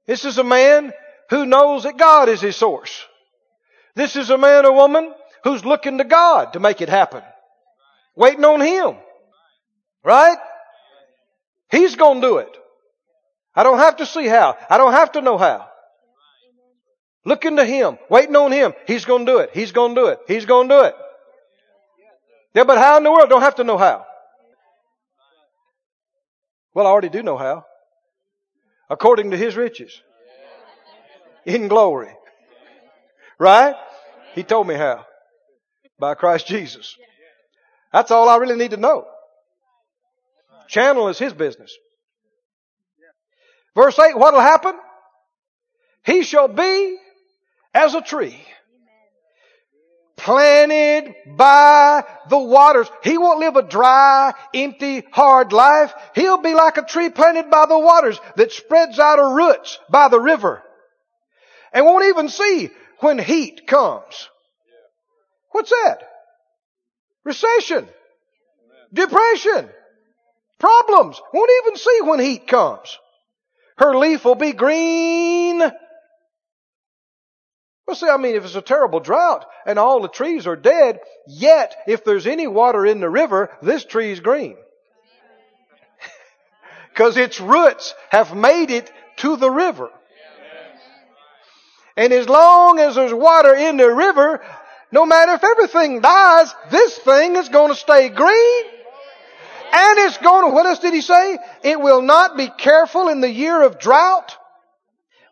[0.08, 0.94] This is a man
[1.30, 3.06] who knows that God is his source.
[3.96, 5.14] This is a man or woman
[5.44, 7.24] who's looking to God to make it happen.
[8.16, 8.96] Waiting on Him.
[10.04, 10.38] Right?
[11.70, 12.58] He's gonna do it.
[13.56, 14.58] I don't have to see how.
[14.70, 15.68] I don't have to know how.
[17.26, 18.74] Looking to Him, waiting on Him.
[18.86, 19.50] He's gonna do it.
[19.54, 20.20] He's gonna do it.
[20.28, 20.96] He's gonna do it.
[22.54, 23.30] Yeah, but how in the world?
[23.30, 24.06] Don't have to know how.
[26.74, 27.66] Well, I already do know how.
[28.90, 30.00] According to His riches.
[31.46, 32.12] In glory.
[33.40, 33.76] Right?
[34.36, 35.06] He told me how.
[35.98, 36.96] By Christ Jesus.
[37.92, 39.06] That's all I really need to know.
[40.68, 41.76] Channel is His business.
[43.76, 44.76] Verse 8, what'll happen?
[46.06, 46.98] He shall be
[47.76, 48.42] as a tree
[50.18, 52.90] planted by the waters.
[53.04, 55.94] He won't live a dry, empty, hard life.
[56.16, 60.08] He'll be like a tree planted by the waters that spreads out her roots by
[60.08, 60.64] the river
[61.74, 62.70] and won't even see
[63.02, 64.30] when heat comes.
[65.52, 66.00] What's that?
[67.26, 67.88] Recession.
[68.94, 69.70] Depression.
[70.60, 71.22] Problems.
[71.34, 72.98] Won't even see when heat comes.
[73.78, 75.62] Her leaf will be green.
[77.86, 81.00] Well, see, I mean, if it's a terrible drought and all the trees are dead,
[81.28, 84.58] yet if there's any water in the river, this tree's green.
[86.90, 89.90] Because its roots have made it to the river.
[91.98, 94.42] And as long as there's water in the river,
[94.92, 98.66] no matter if everything dies, this thing is going to stay green.
[99.72, 101.38] And it's going to, what else did he say?
[101.64, 104.36] It will not be careful in the year of drought.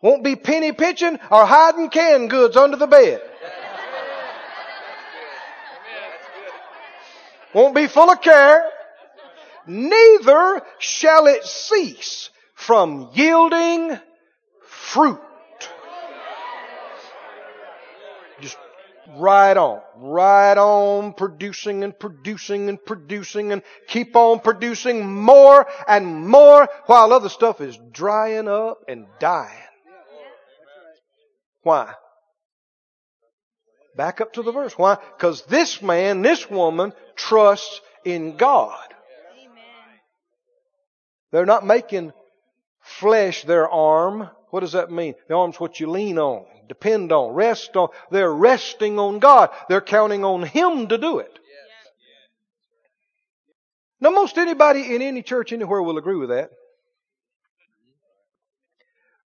[0.04, 3.22] Won't be penny pitching or hiding canned goods under the bed.
[7.54, 8.68] Won't be full of care.
[9.66, 13.98] Neither shall it cease from yielding
[14.66, 15.20] fruit.
[18.42, 18.58] Just
[19.16, 26.28] right on, right on producing and producing and producing and keep on producing more and
[26.28, 29.62] more while other stuff is drying up and dying.
[31.64, 31.94] Why?
[33.96, 34.74] Back up to the verse.
[34.78, 34.96] Why?
[35.16, 38.78] Because this man, this woman trusts in God.
[41.32, 42.12] They're not making
[42.80, 44.30] flesh their arm.
[44.50, 45.14] What does that mean?
[45.28, 47.88] The arm's what you lean on, depend on, rest on.
[48.12, 49.50] They're resting on God.
[49.68, 51.38] They're counting on Him to do it.
[54.00, 56.50] Now, most anybody in any church anywhere will agree with that.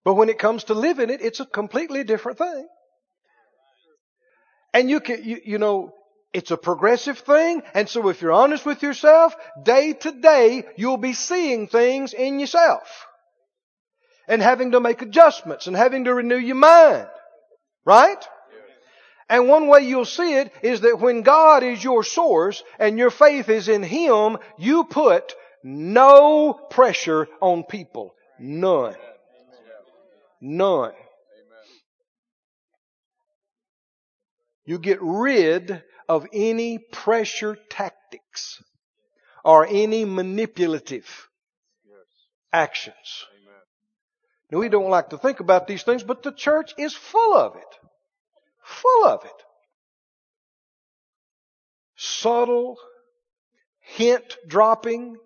[0.09, 2.67] But when it comes to living it, it's a completely different thing.
[4.73, 5.93] And you can, you, you know,
[6.33, 7.61] it's a progressive thing.
[7.75, 12.39] And so if you're honest with yourself, day to day, you'll be seeing things in
[12.39, 13.05] yourself.
[14.27, 17.07] And having to make adjustments and having to renew your mind.
[17.85, 18.27] Right?
[19.29, 23.11] And one way you'll see it is that when God is your source and your
[23.11, 28.15] faith is in Him, you put no pressure on people.
[28.39, 28.95] None.
[30.41, 30.93] None.
[34.65, 38.61] You get rid of any pressure tactics
[39.43, 41.27] or any manipulative
[42.53, 43.25] actions.
[44.51, 47.55] Now, we don't like to think about these things, but the church is full of
[47.55, 47.75] it.
[48.63, 49.43] Full of it.
[51.95, 52.77] Subtle,
[53.79, 55.17] hint dropping.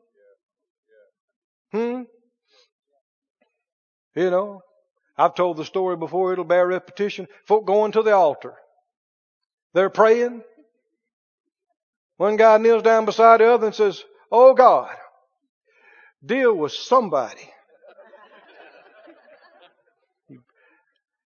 [1.71, 2.03] Hmm?
[4.15, 4.61] You know,
[5.17, 7.27] I've told the story before, it'll bear repetition.
[7.45, 8.55] Folk going to the altar.
[9.73, 10.43] They're praying.
[12.17, 14.95] One guy kneels down beside the other and says, Oh God,
[16.25, 17.49] deal with somebody.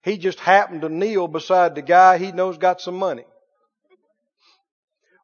[0.04, 3.26] He just happened to kneel beside the guy he knows got some money.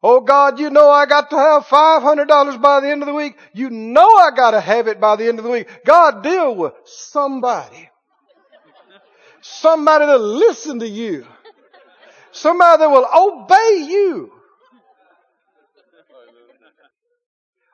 [0.01, 3.37] Oh God, you know I got to have $500 by the end of the week.
[3.53, 5.69] You know I got to have it by the end of the week.
[5.85, 7.89] God, deal with somebody.
[9.43, 11.27] Somebody that'll listen to you.
[12.31, 14.31] Somebody that will obey you.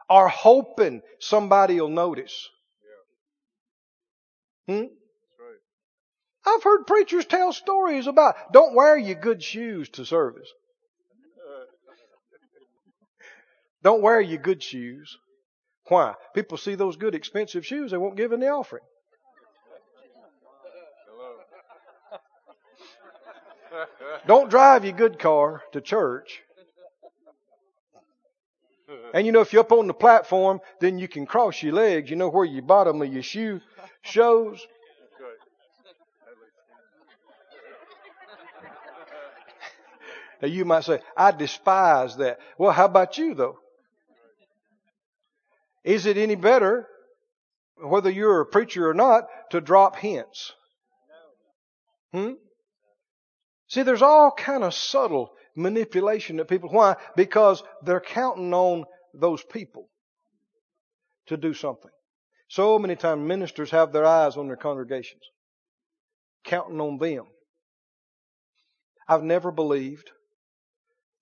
[0.10, 2.50] Are hoping somebody will notice.
[4.68, 4.86] Hmm?
[6.44, 10.50] I've heard preachers tell stories about don't wear your good shoes to service.
[13.84, 15.16] Don't wear your good shoes.
[15.88, 16.16] Why?
[16.34, 18.84] People see those good expensive shoes, they won't give in the offering.
[24.28, 26.42] Don't drive your good car to church.
[29.14, 32.10] And you know, if you're up on the platform, then you can cross your legs.
[32.10, 33.62] You know where your bottom of your shoe
[34.02, 34.66] shows.
[40.42, 42.40] Now you might say, I despise that.
[42.58, 43.60] Well, how about you though?
[45.84, 46.88] Is it any better,
[47.78, 50.54] whether you're a preacher or not, to drop hints?
[52.14, 52.34] Hmm?
[53.70, 56.96] See, there's all kind of subtle manipulation that people, why?
[57.16, 59.90] Because they're counting on those people
[61.28, 61.92] to do something.
[62.48, 65.22] So many times ministers have their eyes on their congregations,
[66.44, 67.26] counting on them.
[69.08, 70.10] I've never believed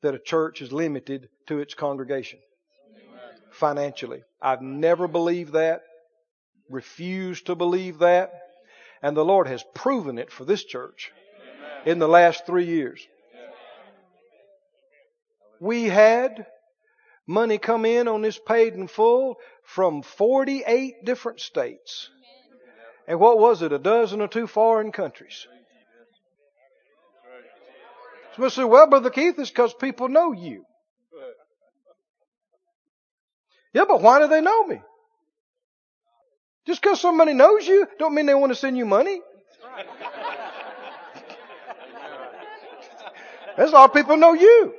[0.02, 2.40] that a church is limited to its congregation
[3.52, 4.24] financially.
[4.42, 5.82] I've never believed that,
[6.70, 8.32] refused to believe that,
[9.02, 11.12] and the Lord has proven it for this church
[11.88, 13.00] in the last three years.
[15.62, 16.46] We had
[17.26, 22.10] money come in on this paid in full from 48 different states.
[23.08, 23.72] And what was it?
[23.72, 25.48] A dozen or two foreign countries.
[28.36, 30.66] Somebody say, well, Brother Keith, it's because people know you.
[33.74, 34.82] Yeah, but why do they know me?
[36.66, 39.22] Just because somebody knows you, don't mean they want to send you money.
[43.58, 44.74] That's all people know you.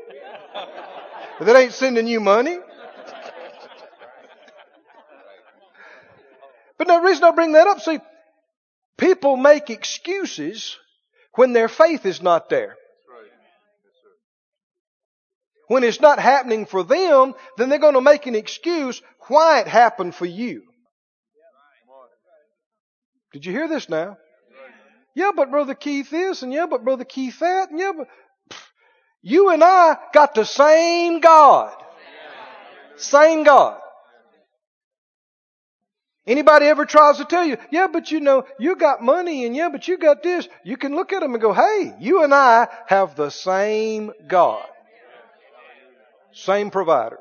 [1.38, 2.58] But they ain't sending you money.
[6.78, 7.98] But the reason I bring that up, see,
[8.96, 10.76] people make excuses
[11.34, 12.76] when their faith is not there.
[15.66, 19.68] When it's not happening for them, then they're going to make an excuse why it
[19.68, 20.62] happened for you.
[23.32, 24.16] Did you hear this now?
[25.14, 28.06] Yeah, but Brother Keith this, and yeah, but Brother Keith that, and yeah, but
[29.22, 31.74] you and I got the same God.
[32.96, 33.80] Same God.
[36.26, 39.70] Anybody ever tries to tell you, yeah, but you know, you got money and yeah,
[39.70, 40.46] but you got this.
[40.62, 44.66] You can look at them and go, hey, you and I have the same God.
[46.32, 47.18] Same provider.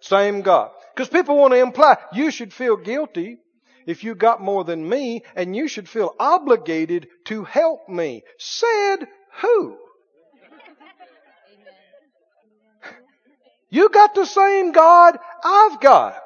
[0.00, 0.70] Same God.
[0.92, 3.38] Because people want to imply you should feel guilty
[3.86, 8.24] if you got more than me and you should feel obligated to help me.
[8.38, 9.06] Said
[9.40, 9.78] who?
[13.74, 16.22] You got the same God I've got.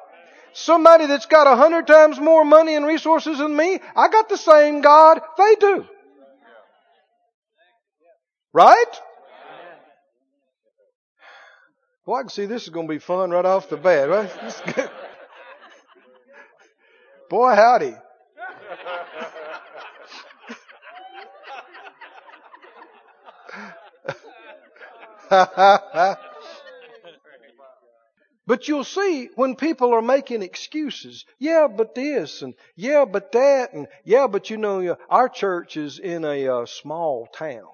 [0.53, 4.37] Somebody that's got a hundred times more money and resources than me, I got the
[4.37, 5.87] same God they do.
[8.53, 9.01] Right?
[12.05, 14.09] Well, I can see this is going to be fun right off the bat.
[14.09, 14.29] Right?
[17.31, 17.95] Boy, howdy.
[28.49, 33.73] But you'll see when people are making excuses, yeah, but this, and yeah, but that,
[33.73, 37.69] and yeah, but you know, our church is in a uh, small town.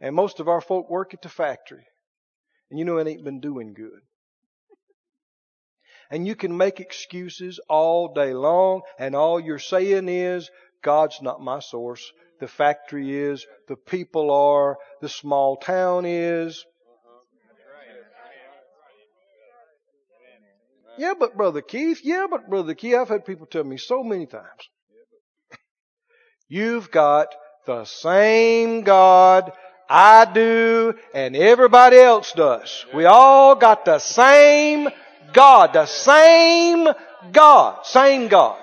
[0.00, 1.84] And most of our folk work at the factory.
[2.70, 3.98] And you know, it ain't been doing good.
[6.08, 10.52] And you can make excuses all day long, and all you're saying is,
[10.84, 12.12] God's not my source.
[12.38, 16.64] The factory is, the people are, the small town is.
[20.98, 24.26] Yeah, but Brother Keith, yeah, but Brother Keith, I've had people tell me so many
[24.26, 24.70] times.
[26.48, 27.34] You've got
[27.66, 29.52] the same God
[29.88, 32.84] I do and everybody else does.
[32.94, 34.88] We all got the same
[35.32, 36.88] God, the same
[37.32, 38.60] God, same God.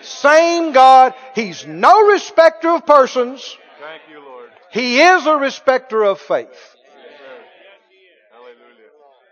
[0.00, 1.14] Same God.
[1.34, 3.56] He's no respecter of persons.
[3.80, 4.50] Thank you, Lord.
[4.70, 6.76] He is a respecter of faith.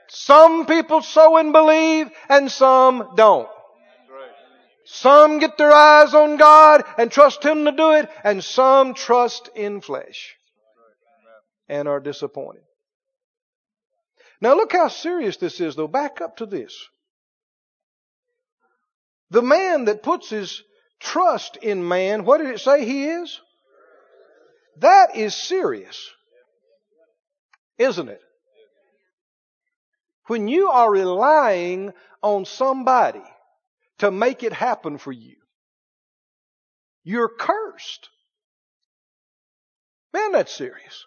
[0.08, 3.48] Some people sow and believe and some don't.
[4.84, 9.50] Some get their eyes on God and trust Him to do it, and some trust
[9.56, 10.36] in flesh
[11.68, 12.62] and are disappointed.
[14.40, 15.88] Now look how serious this is though.
[15.88, 16.88] Back up to this.
[19.30, 20.62] The man that puts his
[21.00, 23.40] trust in man, what did it say he is?
[24.78, 26.10] That is serious.
[27.78, 28.20] Isn't it?
[30.26, 33.22] When you are relying on somebody
[33.98, 35.36] to make it happen for you,
[37.04, 38.08] you're cursed.
[40.12, 41.04] Man, that's serious.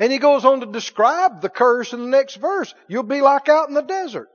[0.00, 2.74] And he goes on to describe the curse in the next verse.
[2.88, 4.28] You'll be like out in the desert.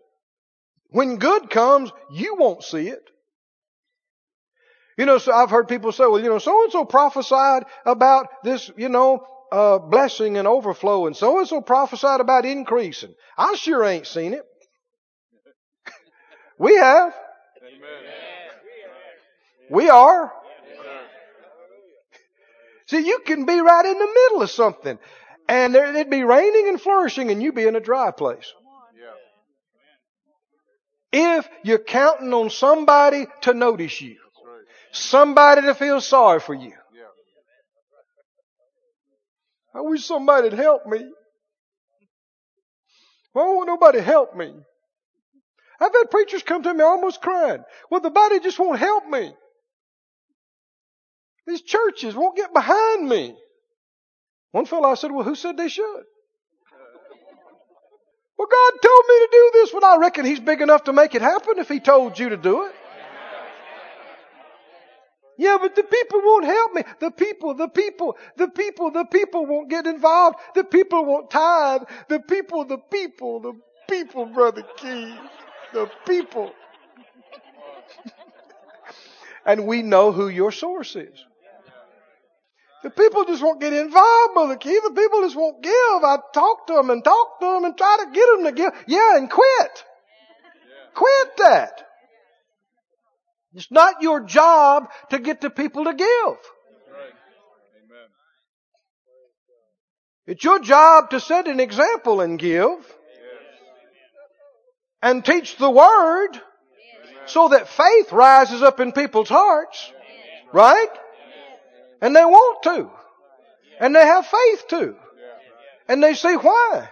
[0.91, 3.03] When good comes, you won't see it.
[4.97, 8.27] You know, so I've heard people say, well, you know, so and so prophesied about
[8.43, 13.13] this, you know, uh, blessing and overflow, and so and so prophesied about increasing.
[13.37, 14.43] I sure ain't seen it.
[16.57, 17.13] we have.
[17.61, 18.09] Amen.
[19.69, 20.31] We are.
[22.87, 24.97] See, you can be right in the middle of something,
[25.47, 28.51] and there, it'd be raining and flourishing, and you be in a dry place.
[31.11, 34.17] If you're counting on somebody to notice you,
[34.91, 36.73] somebody to feel sorry for you.
[36.93, 37.01] Yeah.
[39.79, 40.99] I wish somebody'd help me.
[43.31, 44.53] Why won't nobody help me?
[45.79, 47.63] I've had preachers come to me almost crying.
[47.89, 49.31] Well, the body just won't help me.
[51.47, 53.37] These churches won't get behind me.
[54.51, 56.03] One fellow I said, well, who said they should?
[58.37, 59.73] Well, God told me to do this.
[59.73, 62.37] Well, I reckon He's big enough to make it happen if He told you to
[62.37, 62.75] do it.
[65.39, 66.83] Yeah, but the people won't help me.
[66.99, 70.37] The people, the people, the people, the people won't get involved.
[70.53, 71.83] The people won't tithe.
[72.09, 73.53] The people, the people, the
[73.89, 75.17] people, Brother Keith.
[75.71, 76.51] The people.
[79.45, 81.23] and we know who your source is.
[82.83, 84.83] The people just won't get involved, Brother Keith.
[84.83, 86.03] The people just won't give.
[86.03, 88.73] I talk to them and talk to them and try to get them to give.
[88.87, 89.85] Yeah, and quit.
[90.93, 91.88] Quit that.
[93.53, 96.37] It's not your job to get the people to give.
[100.27, 102.77] It's your job to set an example and give
[105.01, 106.39] and teach the word
[107.25, 109.91] so that faith rises up in people's hearts.
[110.51, 110.89] Right?
[112.01, 112.89] And they want to.
[113.79, 114.95] And they have faith to.
[115.87, 116.89] And they see why.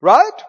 [0.00, 0.42] Right?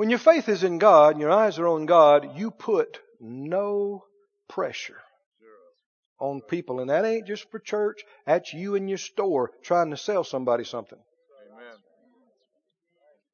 [0.00, 4.06] When your faith is in God and your eyes are on God, you put no
[4.48, 4.96] pressure
[6.18, 6.80] on people.
[6.80, 8.02] And that ain't just for church.
[8.24, 10.98] That's you in your store trying to sell somebody something.
[11.52, 11.76] Amen.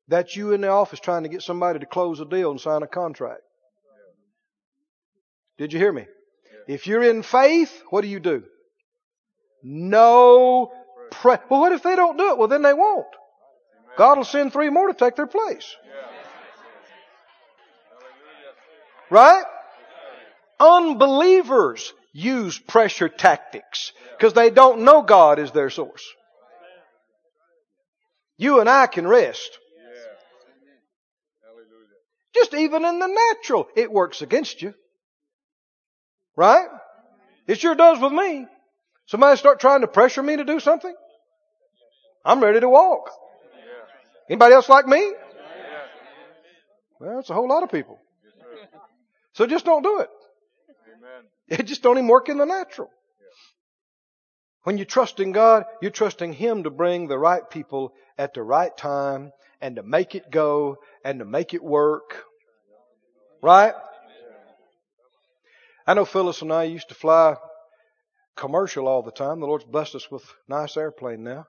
[0.09, 2.83] That's you in the office trying to get somebody to close a deal and sign
[2.83, 3.43] a contract.
[5.59, 6.07] Did you hear me?
[6.67, 8.43] If you're in faith, what do you do?
[9.63, 10.73] No
[11.13, 12.39] pre- Well, what if they don't do it?
[12.39, 13.07] Well, then they won't.
[13.97, 15.77] God will send three more to take their place.
[15.87, 16.16] Yeah.
[19.11, 19.45] Right?
[20.59, 26.05] Unbelievers use pressure tactics because they don't know God is their source.
[28.39, 29.59] You and I can rest.
[32.35, 34.75] Just even in the natural, it works against you.
[36.37, 36.69] Right?
[37.47, 38.47] It sure does with me.
[39.07, 40.95] Somebody start trying to pressure me to do something.
[42.25, 43.11] I'm ready to walk.
[44.29, 45.13] Anybody else like me?
[46.99, 47.99] Well, it's a whole lot of people.
[49.37, 50.09] So just don't do it.
[50.97, 51.25] Amen.
[51.47, 52.89] It just don't even work in the natural.
[54.63, 58.43] When you trust in God, you're trusting Him to bring the right people at the
[58.43, 62.25] right time and to make it go and to make it work.
[63.43, 63.75] Right?
[65.87, 67.37] I know Phyllis and I used to fly
[68.37, 69.41] commercial all the time.
[69.41, 71.45] The Lord's blessed us with a nice airplane now.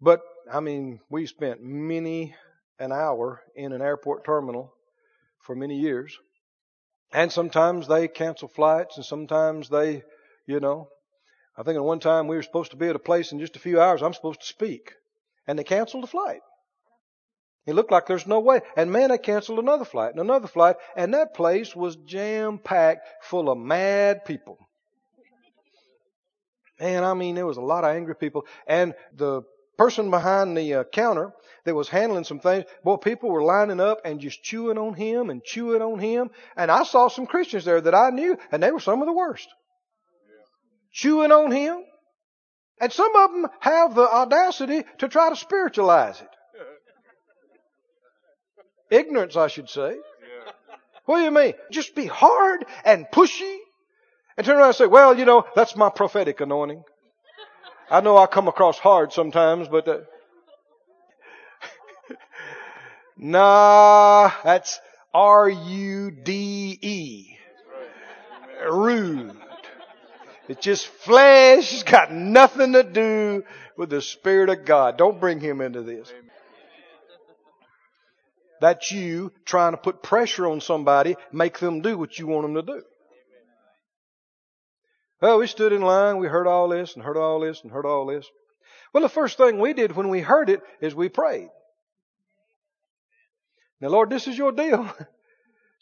[0.00, 2.36] But, I mean, we spent many
[2.78, 4.72] an hour in an airport terminal
[5.40, 6.16] for many years.
[7.12, 10.02] And sometimes they cancel flights and sometimes they,
[10.46, 10.88] you know,
[11.56, 13.56] I think at one time we were supposed to be at a place in just
[13.56, 14.02] a few hours.
[14.02, 14.92] I'm supposed to speak.
[15.46, 16.40] And they canceled the flight.
[17.66, 18.60] It looked like there's no way.
[18.76, 20.76] And man, they canceled another flight and another flight.
[20.96, 24.58] And that place was jam packed full of mad people.
[26.78, 28.46] Man, I mean, there was a lot of angry people.
[28.66, 29.42] And the
[29.80, 31.32] person behind the uh, counter
[31.64, 35.30] that was handling some things, boy, people were lining up and just chewing on him
[35.30, 36.28] and chewing on him.
[36.54, 39.14] And I saw some Christians there that I knew, and they were some of the
[39.14, 39.48] worst.
[40.92, 41.78] Chewing on him.
[42.78, 46.28] And some of them have the audacity to try to spiritualize it.
[48.90, 49.92] Ignorance, I should say.
[49.92, 50.52] Yeah.
[51.06, 51.54] What do you mean?
[51.70, 53.56] Just be hard and pushy
[54.36, 56.82] and turn around and say, well, you know, that's my prophetic anointing.
[57.90, 59.98] I know I come across hard sometimes, but uh,
[63.16, 64.80] nah, that's
[65.12, 67.36] R U D E.
[68.70, 69.36] Rude.
[70.48, 71.72] It's just flesh.
[71.72, 73.44] It's got nothing to do
[73.76, 74.96] with the Spirit of God.
[74.96, 76.12] Don't bring him into this.
[78.60, 82.54] That's you trying to put pressure on somebody, make them do what you want them
[82.54, 82.82] to do.
[85.20, 87.86] Well, we stood in line, we heard all this and heard all this and heard
[87.86, 88.26] all this.
[88.92, 91.48] Well, the first thing we did when we heard it is we prayed.
[93.80, 94.92] Now, Lord, this is your deal.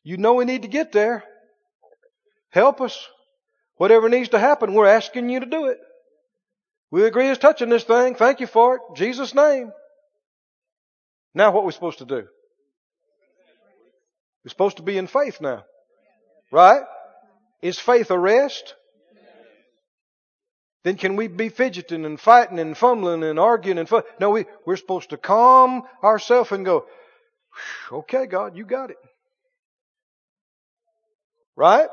[0.05, 1.23] You know we need to get there.
[2.49, 3.07] Help us.
[3.77, 5.77] Whatever needs to happen, we're asking you to do it.
[6.91, 8.15] We agree as touching this thing.
[8.15, 8.81] Thank you for it.
[8.95, 9.71] Jesus' name.
[11.35, 12.27] Now what are we supposed to do?
[14.45, 15.65] We're supposed to be in faith now.
[16.51, 16.85] Right?
[17.61, 18.77] Is faith a rest?
[20.85, 24.47] Then can we be fidgeting and fighting and fumbling and arguing and fu- no, we,
[24.65, 26.87] we're supposed to calm ourselves and go,
[27.91, 28.97] okay, God, you got it.
[31.57, 31.89] Right?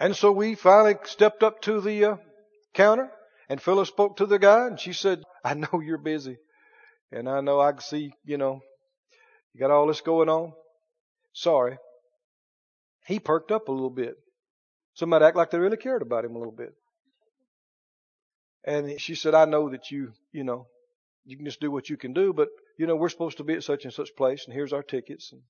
[0.00, 2.16] And so we finally stepped up to the uh,
[2.74, 3.10] counter
[3.48, 6.38] and Phyllis spoke to the guy and she said, I know you're busy
[7.12, 8.60] and I know I can see, you know,
[9.54, 10.52] you got all this going on.
[11.32, 11.78] Sorry.
[13.06, 14.16] He perked up a little bit.
[14.98, 16.74] Somebody act like they really cared about him a little bit.
[18.64, 20.66] And she said, I know that you, you know,
[21.24, 23.54] you can just do what you can do, but you know, we're supposed to be
[23.54, 25.42] at such and such place and here's our tickets and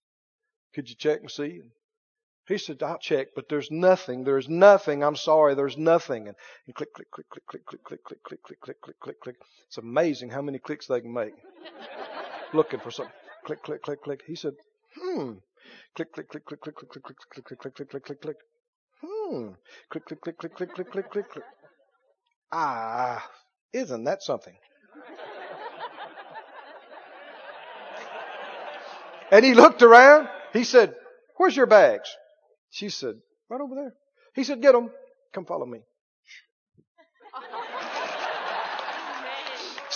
[0.74, 1.60] could you check and see?
[1.62, 1.70] And
[2.46, 4.24] he said, I'll check, but there's nothing.
[4.24, 5.02] There's nothing.
[5.02, 5.54] I'm sorry.
[5.54, 6.28] There's nothing.
[6.28, 6.36] And,
[6.66, 9.36] and click, click, click, click, click, click, click, click, click, click, click, click, click, click.
[9.66, 11.32] It's amazing how many clicks they can make.
[12.52, 13.14] Looking for something.
[13.46, 14.22] Click, click, click, click.
[14.26, 14.52] He said,
[14.94, 15.32] hmm.
[15.96, 18.36] Click, click, click, click, click, click, click, click, click, click, click, click, click, click, click.
[19.28, 19.48] Hmm.
[19.90, 21.44] Click, click, click, click, click, click, click, click, click.
[22.50, 23.22] Ah,
[23.74, 24.54] isn't that something?
[29.30, 30.28] And he looked around.
[30.54, 30.94] He said,
[31.36, 32.08] where's your bags?
[32.70, 33.16] She said,
[33.50, 33.94] right over there.
[34.34, 34.90] He said, get them.
[35.34, 35.80] Come follow me.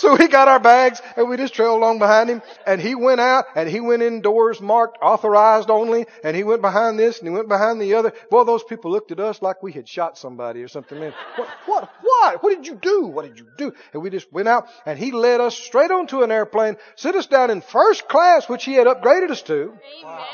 [0.03, 3.21] So we got our bags and we just trailed along behind him and he went
[3.21, 7.33] out and he went indoors marked authorized only and he went behind this and he
[7.33, 8.11] went behind the other.
[8.29, 10.99] Well, those people looked at us like we had shot somebody or something.
[10.99, 12.43] Man, what, what, what?
[12.43, 13.05] What did you do?
[13.05, 13.71] What did you do?
[13.93, 17.27] And we just went out and he led us straight onto an airplane, sit us
[17.27, 19.71] down in first class, which he had upgraded us to.
[20.03, 20.25] Amen.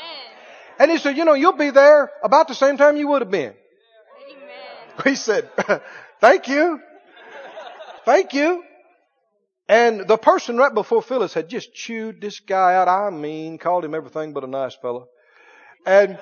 [0.80, 3.30] And he said, you know, you'll be there about the same time you would have
[3.30, 3.52] been.
[3.52, 5.02] Amen.
[5.04, 5.48] We said,
[6.20, 6.80] thank you.
[8.04, 8.64] Thank you.
[9.70, 12.88] And the person right before Phyllis had just chewed this guy out.
[12.88, 15.08] I mean, called him everything but a nice fellow.
[15.86, 16.18] And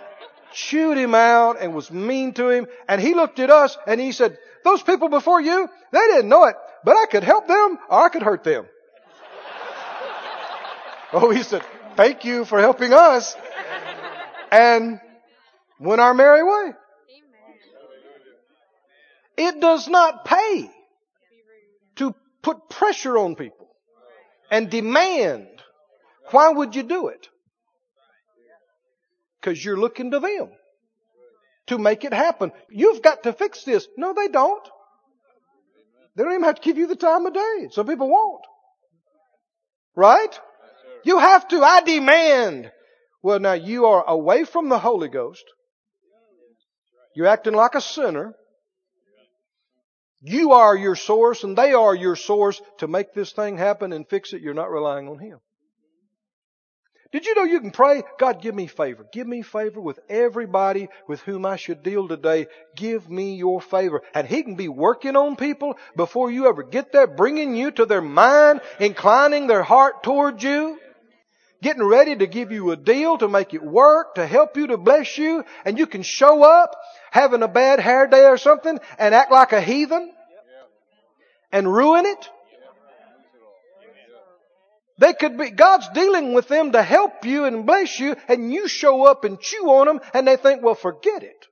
[0.53, 2.67] chewed him out and was mean to him.
[2.87, 6.45] And he looked at us and he said, those people before you, they didn't know
[6.45, 8.67] it, but I could help them or I could hurt them.
[11.15, 11.63] oh, he said,
[11.97, 13.35] thank you for helping us.
[14.53, 15.01] And
[15.81, 16.73] went our merry way.
[19.39, 20.71] It does not pay Be rude.
[20.71, 20.78] to
[22.43, 23.69] put pressure on people
[24.51, 25.47] and demand.
[26.31, 27.29] Why would you do it?
[29.41, 30.51] Because you're looking to them
[31.69, 32.53] to make it happen.
[32.71, 33.87] You've got to fix this.
[33.97, 34.69] No, they don't.
[36.17, 37.69] They don't even have to give you the time of day.
[37.71, 38.45] Some people won't.
[39.95, 40.41] Right?
[41.05, 41.63] You have to.
[41.63, 42.71] I demand.
[43.23, 45.45] Well, now you are away from the Holy Ghost.
[47.15, 48.35] You're acting like a sinner.
[50.21, 54.09] You are your source and they are your source to make this thing happen and
[54.09, 54.43] fix it.
[54.43, 55.39] You're not relying on Him.
[57.11, 59.07] Did you know you can pray, God, give me favor.
[59.11, 62.49] Give me favor with everybody with whom I should deal today.
[62.77, 64.03] Give me your favor.
[64.13, 67.87] And He can be working on people before you ever get there, bringing you to
[67.87, 70.79] their mind, inclining their heart towards you,
[71.63, 74.77] getting ready to give you a deal to make it work, to help you, to
[74.77, 76.77] bless you, and you can show up
[77.11, 80.13] having a bad hair day or something and act like a heathen
[81.51, 82.29] and ruin it.
[84.99, 88.67] They could be, God's dealing with them to help you and bless you, and you
[88.67, 91.47] show up and chew on them, and they think, well, forget it.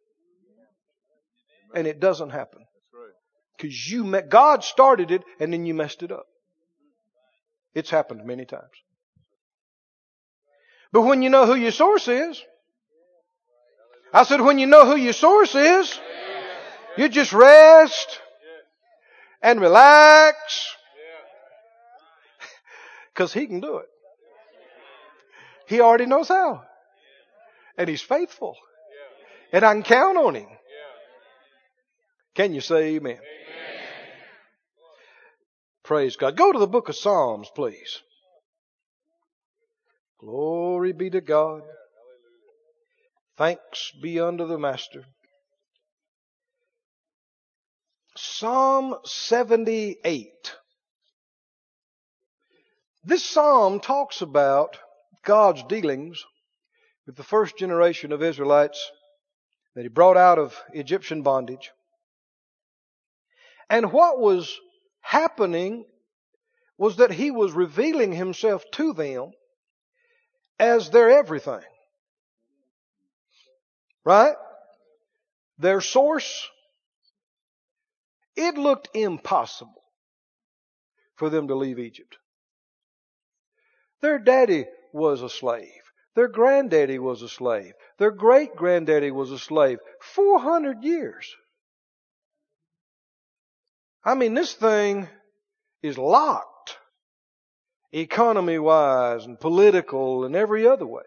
[1.73, 2.65] And it doesn't happen.
[3.57, 6.27] Because you met, God started it, and then you messed it up.
[7.73, 8.73] It's happened many times.
[10.97, 12.42] But when you know who your source is,
[14.14, 16.01] I said, when you know who your source is,
[16.97, 18.18] you just rest
[19.42, 20.74] and relax
[23.12, 23.88] because he can do it.
[25.66, 26.62] He already knows how.
[27.76, 28.57] And he's faithful.
[29.53, 30.49] And I can count on him.
[32.34, 33.18] Can you say amen?
[35.82, 36.38] Praise God.
[36.38, 38.01] Go to the book of Psalms, please.
[40.19, 41.62] Glory be to God.
[43.37, 45.05] Thanks be unto the Master.
[48.17, 50.57] Psalm 78.
[53.05, 54.79] This psalm talks about
[55.23, 56.25] God's dealings
[57.07, 58.91] with the first generation of Israelites
[59.75, 61.73] that He brought out of Egyptian bondage.
[63.69, 64.59] And what was
[65.03, 65.85] happening
[66.79, 69.33] was that He was revealing Himself to them
[70.59, 71.63] as their everything.
[74.05, 74.37] Right?
[75.59, 76.49] Their source.
[78.37, 79.83] It looked impossible
[81.17, 82.19] for them to leave Egypt.
[84.03, 85.71] Their daddy was a slave.
[86.15, 87.73] Their granddaddy was a slave.
[87.99, 89.79] Their great granddaddy was a slave.
[90.01, 91.35] 400 years.
[94.05, 95.09] I mean, this thing
[95.83, 96.56] is locked
[97.93, 101.03] economy wise and political and every other way.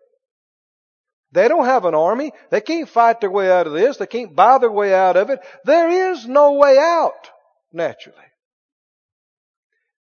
[1.31, 2.31] They don't have an army.
[2.49, 3.97] They can't fight their way out of this.
[3.97, 5.39] They can't buy their way out of it.
[5.63, 7.29] There is no way out,
[7.71, 8.17] naturally.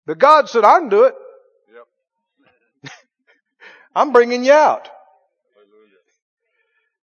[0.06, 1.14] But God said, I can do it.
[1.74, 2.92] Yep.
[3.94, 4.88] I'm bringing you out.
[5.54, 5.98] Hallelujah.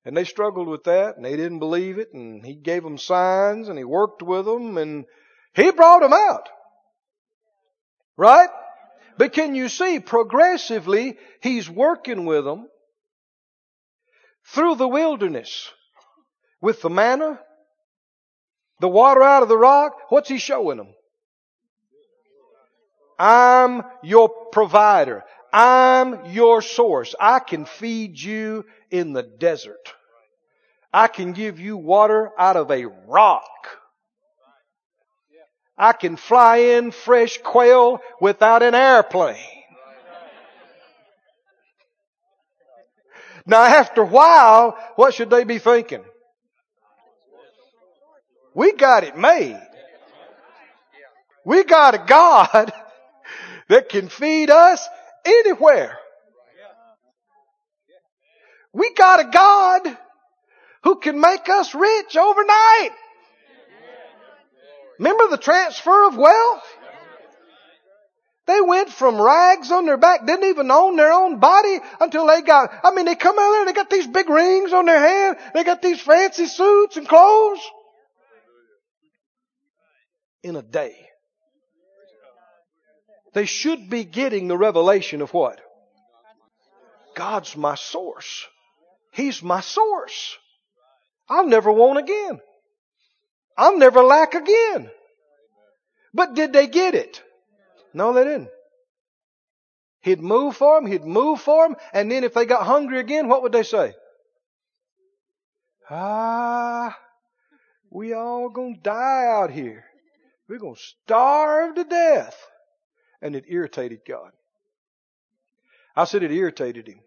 [0.05, 3.69] And they struggled with that and they didn't believe it and he gave them signs
[3.69, 5.05] and he worked with them and
[5.55, 6.47] he brought them out.
[8.17, 8.49] Right?
[9.17, 12.67] But can you see progressively he's working with them
[14.47, 15.69] through the wilderness
[16.61, 17.39] with the manna,
[18.79, 19.93] the water out of the rock.
[20.09, 20.93] What's he showing them?
[23.17, 25.23] I'm your provider.
[25.53, 27.13] I'm your source.
[27.19, 29.93] I can feed you in the desert.
[30.93, 33.80] I can give you water out of a rock.
[35.81, 39.35] I can fly in fresh quail without an airplane.
[43.47, 46.03] Now after a while, what should they be thinking?
[48.53, 49.59] We got it made.
[51.43, 52.71] We got a God
[53.67, 54.87] that can feed us
[55.25, 55.97] anywhere.
[58.71, 59.97] We got a God
[60.83, 62.91] who can make us rich overnight.
[65.01, 66.63] Remember the transfer of wealth?
[68.45, 72.43] They went from rags on their back, didn't even own their own body until they
[72.43, 74.99] got, I mean, they come out there, and they got these big rings on their
[74.99, 77.61] hand, they got these fancy suits and clothes.
[80.43, 80.95] In a day.
[83.33, 85.59] They should be getting the revelation of what?
[87.15, 88.45] God's my source.
[89.13, 90.37] He's my source.
[91.27, 92.39] I'll never want again.
[93.61, 94.89] I'll never lack again.
[96.15, 97.21] But did they get it?
[97.93, 98.49] No, they didn't.
[100.01, 103.29] He'd move for them, he'd move for them, and then if they got hungry again,
[103.29, 103.93] what would they say?
[105.91, 106.97] Ah,
[107.91, 109.85] we all gonna die out here.
[110.49, 112.35] We're gonna starve to death.
[113.21, 114.31] And it irritated God.
[115.95, 117.01] I said it irritated him.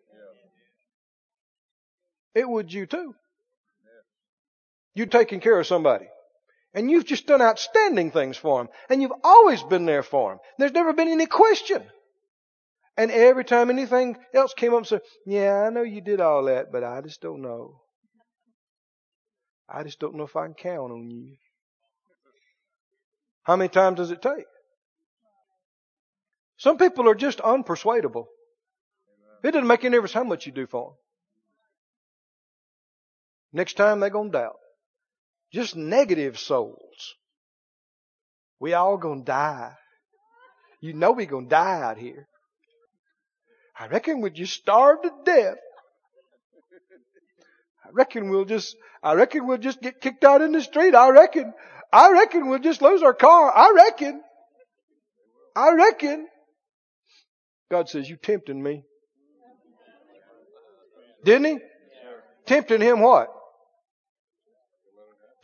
[2.32, 3.16] It would you too.
[4.94, 6.06] You taking care of somebody.
[6.74, 8.68] And you've just done outstanding things for him.
[8.90, 10.38] And you've always been there for him.
[10.58, 11.84] There's never been any question.
[12.96, 16.44] And every time anything else came up and said, yeah, I know you did all
[16.44, 17.80] that, but I just don't know.
[19.68, 21.36] I just don't know if I can count on you.
[23.44, 24.46] How many times does it take?
[26.56, 28.26] Some people are just unpersuadable.
[29.42, 30.94] It doesn't make any difference how much you do for them.
[33.52, 34.56] Next time they're going to doubt.
[35.54, 37.14] Just negative souls.
[38.58, 39.72] We all to die.
[40.80, 42.26] You know we to die out here.
[43.78, 45.58] I reckon we'll just starve to death.
[47.84, 50.96] I reckon we'll just, I reckon we'll just get kicked out in the street.
[50.96, 51.52] I reckon,
[51.92, 53.52] I reckon we'll just lose our car.
[53.54, 54.20] I reckon.
[55.54, 56.26] I reckon.
[57.70, 58.82] God says, you tempting me.
[61.24, 61.58] Didn't he?
[62.44, 63.33] Tempting him what?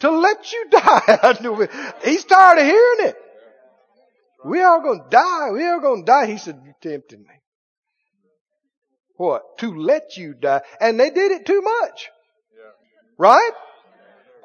[0.01, 1.99] To let you die.
[2.03, 3.17] He's tired of hearing it.
[4.45, 5.51] We are going to die.
[5.53, 6.27] We are going to die.
[6.27, 7.35] He said, you tempting me.
[9.17, 9.59] What?
[9.59, 10.63] To let you die.
[10.81, 12.09] And they did it too much.
[13.19, 13.53] Right?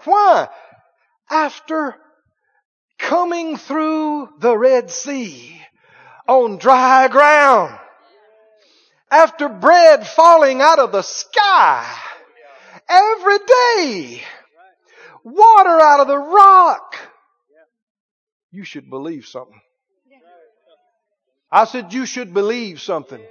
[0.03, 0.49] Why?
[1.29, 1.95] After
[2.97, 5.61] coming through the Red Sea
[6.27, 7.79] on dry ground,
[9.09, 11.89] after bread falling out of the sky
[12.89, 14.21] every day,
[15.25, 16.95] water out of the rock,
[18.51, 19.59] you should believe something.
[21.51, 23.21] I said you should believe something.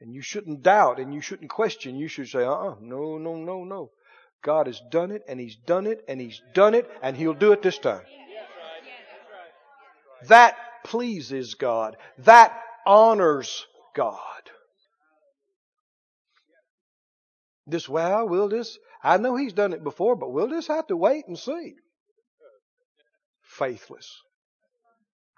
[0.00, 1.96] And you shouldn't doubt and you shouldn't question.
[1.96, 3.90] You should say, uh-uh, no, no, no, no.
[4.42, 7.52] God has done it and He's done it and He's done it and He'll do
[7.52, 8.02] it this time.
[10.26, 11.96] That pleases God.
[12.18, 12.52] That
[12.84, 14.41] honors God.
[17.66, 20.96] This, well, we'll just, I know He's done it before, but we'll just have to
[20.96, 21.74] wait and see.
[23.42, 24.20] Faithless,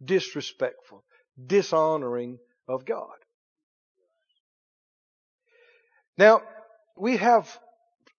[0.02, 1.04] disrespectful,
[1.46, 3.16] dishonoring of God.
[6.16, 6.42] Now,
[6.96, 7.58] we have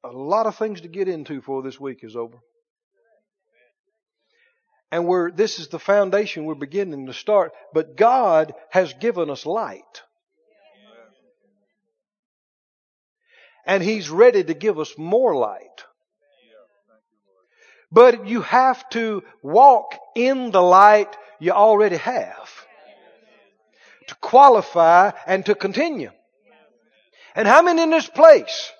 [0.03, 2.37] a lot of things to get into before this week is over.
[4.91, 7.53] And we're, this is the foundation we're beginning to start.
[7.73, 10.03] But God has given us light.
[13.65, 15.83] And He's ready to give us more light.
[17.91, 22.49] But you have to walk in the light you already have.
[24.07, 26.11] To qualify and to continue.
[27.35, 28.71] And how many in this place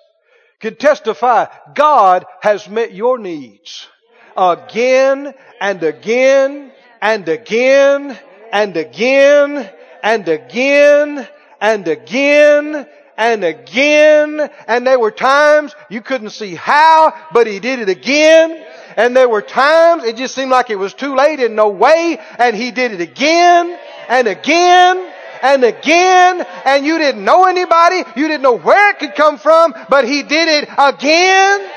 [0.60, 3.88] can testify God has met your needs
[4.36, 8.18] again and again and again
[8.52, 9.70] and again
[10.02, 11.28] and again
[11.60, 12.86] and again
[13.16, 14.50] and again.
[14.66, 18.64] And there were times you couldn't see how, but he did it again.
[18.96, 22.18] And there were times it just seemed like it was too late and no way.
[22.38, 25.12] And he did it again and again
[25.42, 26.46] and again.
[26.64, 28.02] And you didn't know anybody.
[28.16, 31.70] You didn't know where it could come from, but he did it again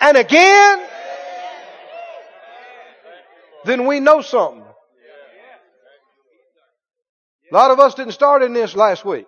[0.00, 0.86] and again.
[3.64, 4.62] Then we know something.
[7.50, 9.26] A lot of us didn't start in this last week.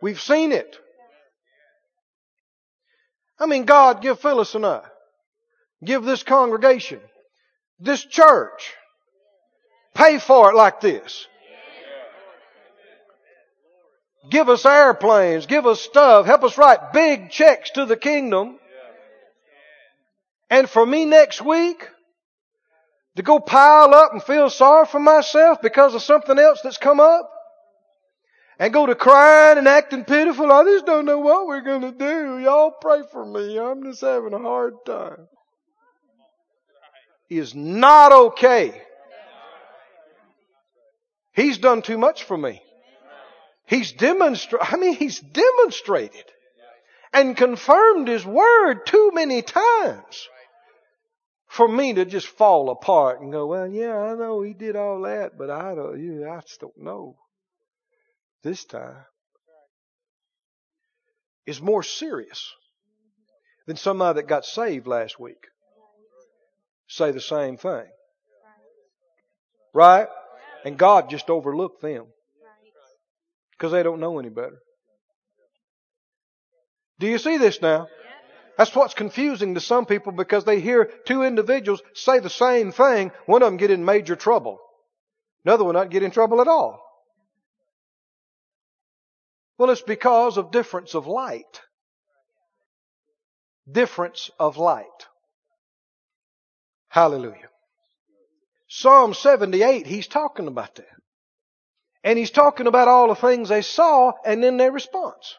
[0.00, 0.76] We've seen it.
[3.38, 4.82] I mean, God, give Phyllis and I,
[5.84, 7.00] give this congregation,
[7.78, 8.74] this church,
[9.94, 11.26] pay for it like this.
[14.30, 18.58] Give us airplanes, give us stuff, help us write big checks to the kingdom.
[20.50, 21.88] And for me next week,
[23.16, 27.00] to go pile up and feel sorry for myself because of something else that's come
[27.00, 27.30] up,
[28.60, 30.52] and go to crying and acting pitiful.
[30.52, 32.38] I just don't know what we're going to do.
[32.40, 33.58] Y'all pray for me.
[33.58, 35.28] I'm just having a hard time.
[37.30, 38.82] Is not okay.
[41.32, 42.60] He's done too much for me.
[43.66, 46.24] He's demonstrated, I mean, he's demonstrated
[47.14, 50.28] and confirmed his word too many times
[51.48, 55.02] for me to just fall apart and go, well, yeah, I know he did all
[55.02, 57.16] that, but I don't, yeah, I just don't know
[58.42, 58.96] this time
[61.46, 62.52] is more serious
[63.66, 65.46] than somebody that got saved last week.
[66.88, 67.86] Say the same thing.
[69.72, 70.08] Right?
[70.64, 72.06] And God just overlooked them.
[73.52, 74.58] Because they don't know any better.
[76.98, 77.88] Do you see this now?
[78.58, 83.10] That's what's confusing to some people because they hear two individuals say the same thing.
[83.24, 84.58] One of them get in major trouble.
[85.44, 86.89] Another one not get in trouble at all.
[89.60, 91.60] Well, it's because of difference of light.
[93.70, 94.86] Difference of light.
[96.88, 97.50] Hallelujah.
[98.68, 100.86] Psalm 78, he's talking about that.
[102.02, 105.36] And he's talking about all the things they saw and then their response.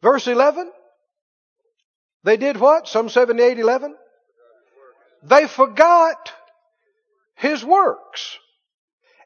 [0.00, 0.70] Verse 11.
[2.22, 2.86] They did what?
[2.86, 3.96] Psalm 78, 11.
[5.24, 6.32] They forgot
[7.34, 8.38] his works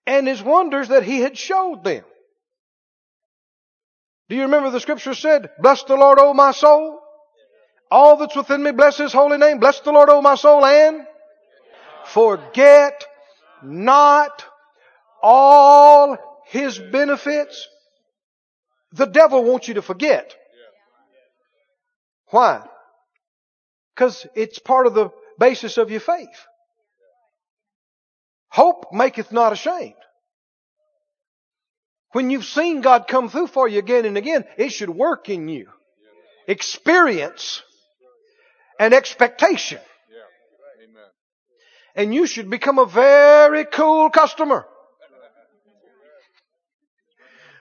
[0.06, 2.04] and his wonders that he had showed them.
[4.30, 7.00] Do you remember the scripture said, Bless the Lord, O my soul?
[7.90, 9.58] All that's within me, bless His holy name.
[9.58, 11.04] Bless the Lord, O my soul, and
[12.06, 13.04] forget
[13.60, 14.44] not
[15.20, 16.16] all
[16.46, 17.66] His benefits.
[18.92, 20.32] The devil wants you to forget.
[22.28, 22.62] Why?
[23.96, 25.10] Because it's part of the
[25.40, 26.46] basis of your faith.
[28.48, 29.94] Hope maketh not ashamed.
[32.12, 35.48] When you've seen God come through for you again and again, it should work in
[35.48, 35.68] you.
[36.46, 37.62] Experience
[38.78, 39.78] and expectation.
[41.94, 44.66] And you should become a very cool customer.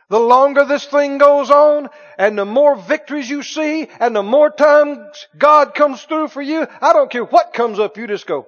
[0.10, 4.50] The longer this thing goes on and the more victories you see and the more
[4.50, 8.48] times God comes through for you, I don't care what comes up, you just go,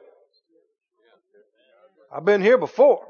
[2.11, 3.05] I've been here before.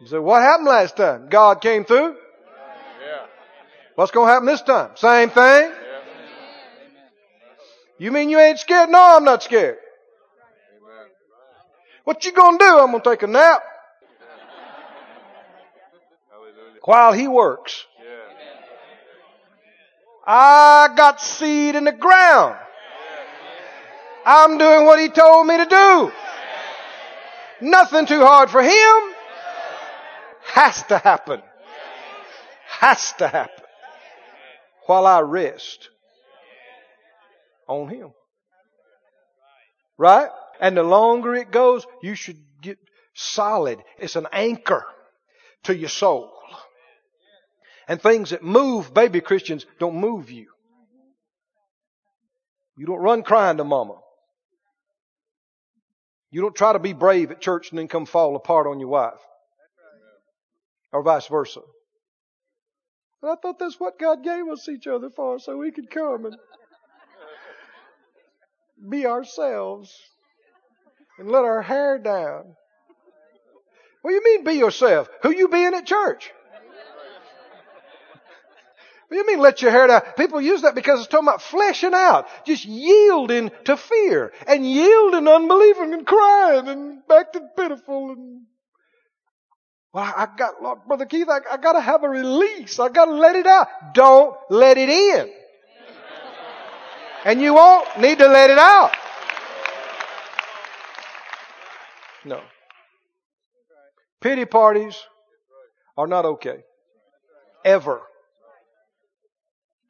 [0.00, 1.28] You say, what happened last time?
[1.28, 2.14] God came through?
[2.14, 3.26] Yeah.
[3.94, 4.90] What's going to happen this time?
[4.96, 5.70] Same thing?
[5.70, 6.00] Yeah.
[7.98, 8.90] You mean you ain't scared?
[8.90, 9.78] No, I'm not scared.
[10.76, 11.06] Amen.
[12.04, 12.78] What you going to do?
[12.78, 13.62] I'm going to take a nap.
[16.82, 17.86] while He works.
[20.26, 22.56] I got seed in the ground.
[24.24, 26.12] I'm doing what He told me to do.
[27.60, 29.13] Nothing too hard for Him.
[30.54, 31.42] Has to happen.
[32.68, 33.64] Has to happen.
[34.86, 35.88] While I rest
[37.66, 38.12] on Him.
[39.98, 40.28] Right?
[40.60, 42.78] And the longer it goes, you should get
[43.14, 43.80] solid.
[43.98, 44.84] It's an anchor
[45.64, 46.30] to your soul.
[47.88, 50.46] And things that move baby Christians don't move you.
[52.76, 53.96] You don't run crying to mama.
[56.30, 58.90] You don't try to be brave at church and then come fall apart on your
[58.90, 59.18] wife.
[60.94, 61.60] Or vice versa.
[63.20, 66.36] I thought that's what God gave us each other for, so we could come and
[68.88, 69.92] be ourselves
[71.18, 72.54] and let our hair down.
[74.02, 75.08] What do you mean be yourself?
[75.22, 76.30] Who you being at church?
[79.08, 80.02] What do you mean let your hair down?
[80.16, 85.26] People use that because it's talking about fleshing out, just yielding to fear and yielding
[85.26, 88.42] unbelieving and crying and acting pitiful and
[89.94, 92.80] well, I got, Lord, Brother Keith, I, I gotta have a release.
[92.80, 93.68] I gotta let it out.
[93.94, 95.30] Don't let it in.
[97.24, 98.90] And you won't need to let it out.
[102.24, 102.40] No.
[104.20, 105.00] Pity parties
[105.96, 106.64] are not okay.
[107.64, 108.02] Ever.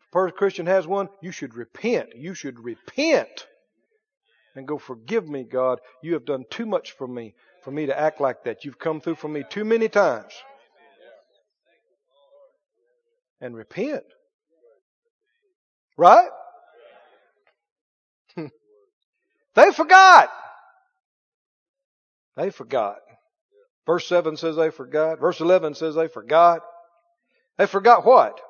[0.08, 2.10] If a Christian has one, you should repent.
[2.14, 3.46] You should repent
[4.54, 5.80] and go, forgive me, God.
[6.02, 7.34] You have done too much for me,
[7.64, 8.64] for me to act like that.
[8.64, 10.32] You've come through for me too many times.
[13.40, 14.04] And repent.
[15.96, 16.28] Right?
[18.36, 20.30] they forgot.
[22.36, 22.98] They forgot.
[23.86, 25.20] Verse 7 says they forgot.
[25.20, 26.60] Verse 11 says they forgot.
[27.58, 28.40] They forgot what?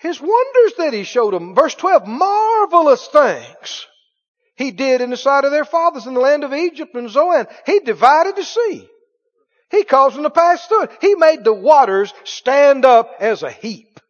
[0.00, 1.54] His wonders that he showed them.
[1.54, 3.86] Verse 12, marvelous things
[4.56, 7.46] he did in the sight of their fathers in the land of Egypt and Zoan.
[7.66, 8.88] He divided the sea.
[9.70, 10.90] He caused them to pass through it.
[11.00, 14.00] He made the waters stand up as a heap.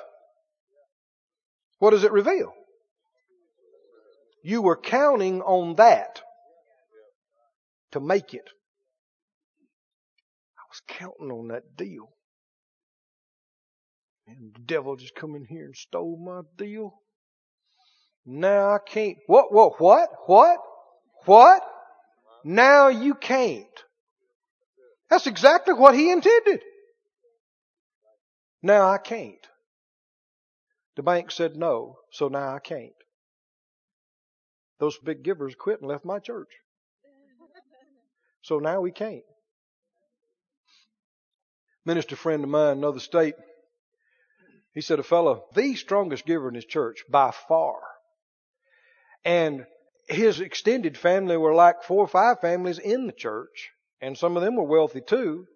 [1.79, 2.53] what does it reveal?
[4.43, 6.21] You were counting on that
[7.93, 8.49] to make it.
[10.59, 12.11] I was counting on that deal.
[14.27, 16.95] And the devil just come in here and stole my deal.
[18.25, 19.19] Now I can't.
[19.27, 20.59] What, what, what, what,
[21.25, 21.63] what?
[22.45, 23.67] Now you can't.
[25.09, 26.61] That's exactly what he intended.
[28.63, 29.35] Now I can't.
[30.97, 32.93] The bank said no, so now I can't.
[34.79, 36.49] Those big givers quit and left my church.
[38.43, 39.25] So now we can't.
[41.85, 43.35] Minister friend of mine, another state,
[44.73, 47.81] he said a fellow, the strongest giver in his church by far.
[49.25, 49.67] And
[50.09, 53.71] his extended family were like four or five families in the church,
[54.01, 55.47] and some of them were wealthy too.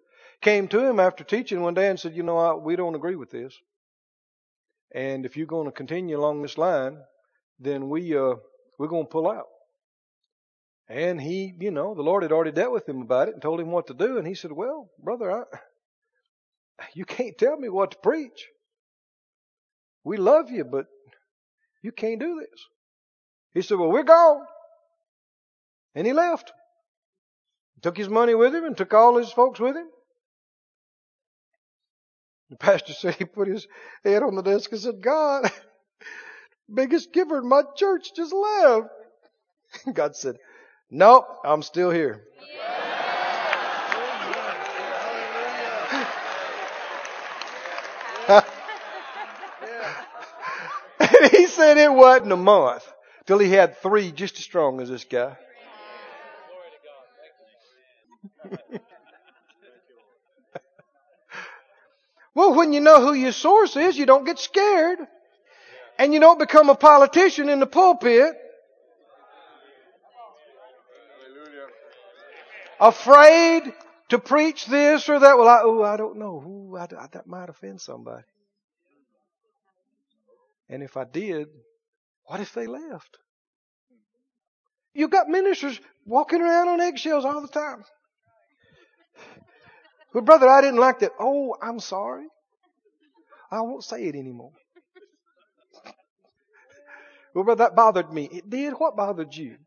[0.41, 3.15] Came to him after teaching one day and said, "You know, I, we don't agree
[3.15, 3.57] with this,
[4.93, 6.99] and if you're going to continue along this line,
[7.59, 8.35] then we uh,
[8.77, 9.47] we're going to pull out."
[10.87, 13.59] And he, you know, the Lord had already dealt with him about it and told
[13.59, 14.17] him what to do.
[14.17, 15.43] And he said, well, brother, I,
[16.93, 18.47] you can't tell me what to preach.
[20.03, 20.85] We love you, but
[21.81, 22.61] you can't do this.
[23.53, 24.41] He said, well, we're gone.
[25.95, 26.51] And he left.
[27.75, 29.87] He Took his money with him and took all his folks with him.
[32.51, 33.67] The pastor said he put his
[34.03, 35.51] head on the desk and said, God,
[36.73, 38.87] biggest giver in my church just left.
[39.93, 40.35] God said,
[40.91, 42.21] Nope, I'm still here.
[48.27, 48.43] and
[51.31, 52.87] he said it wasn't a month
[53.25, 55.37] till he had three just as strong as this guy.
[62.35, 64.99] well, when you know who your source is, you don't get scared.
[65.97, 68.33] And you don't become a politician in the pulpit.
[72.79, 73.73] Afraid
[74.09, 75.37] to preach this or that.
[75.37, 76.43] Well, I, oh, I don't know.
[76.45, 78.23] Ooh, I, I, that might offend somebody.
[80.69, 81.47] And if I did,
[82.25, 83.17] what if they left?
[84.93, 87.83] You've got ministers walking around on eggshells all the time.
[90.13, 91.11] But brother, I didn't like that.
[91.19, 92.25] Oh, I'm sorry.
[93.51, 94.51] I won't say it anymore.
[97.33, 98.29] Well, brother, that bothered me.
[98.31, 98.73] It did?
[98.73, 99.57] What bothered you?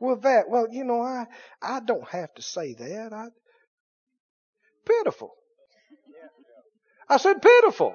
[0.00, 1.26] Well, that, well, you know, I,
[1.62, 3.12] I don't have to say that.
[3.12, 3.26] I,
[4.86, 5.34] pitiful.
[7.08, 7.94] I said pitiful.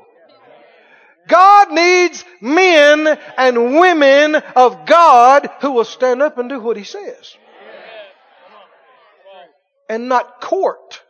[1.28, 6.84] God needs men and women of God who will stand up and do what He
[6.84, 7.36] says
[9.90, 11.02] and not court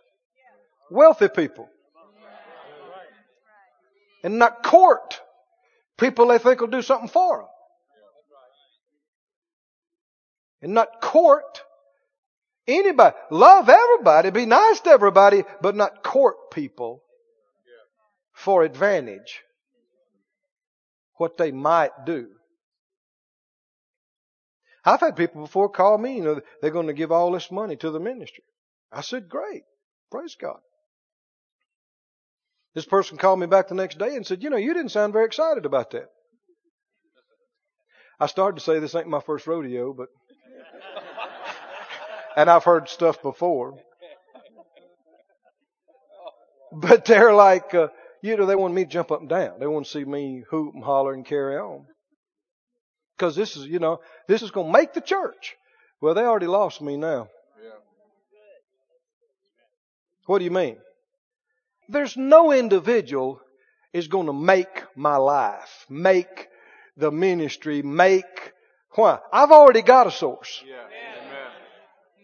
[0.91, 1.69] wealthy people.
[4.23, 5.19] And not court
[5.97, 7.47] people they think will do something for them.
[10.63, 11.61] And not court
[12.65, 13.15] anybody.
[13.29, 17.03] Love everybody, be nice to everybody, but not court people
[18.31, 19.41] for advantage.
[21.17, 22.29] What they might do.
[24.85, 27.75] I've had people before call me, you know, they're going to give all this money
[27.77, 28.43] to the ministry.
[28.91, 29.63] I said, great.
[30.11, 30.59] Praise God.
[32.73, 35.13] This person called me back the next day and said, you know, you didn't sound
[35.13, 36.07] very excited about that.
[38.19, 40.07] I started to say this ain't my first rodeo, but,
[42.35, 43.77] and I've heard stuff before.
[46.71, 47.89] But they're like, uh,
[48.21, 49.59] you know, they want me to jump up and down.
[49.59, 51.85] They want to see me hoop and holler and carry on.
[53.15, 55.55] Because this is, you know, this is going to make the church.
[56.01, 57.29] Well, they already lost me now.
[60.25, 60.77] What do you mean?
[61.89, 63.41] There's no individual
[63.91, 66.47] is going to make my life, make
[66.95, 68.53] the ministry, make
[68.95, 69.19] why?
[69.31, 70.63] I've already got a source.
[70.65, 70.75] Yeah.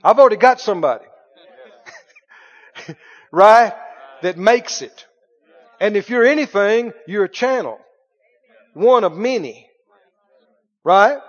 [0.03, 1.05] I've already got somebody.
[3.31, 3.73] right?
[4.21, 5.05] That makes it.
[5.79, 7.79] And if you're anything, you're a channel.
[8.73, 9.67] One of many.
[10.83, 11.19] Right?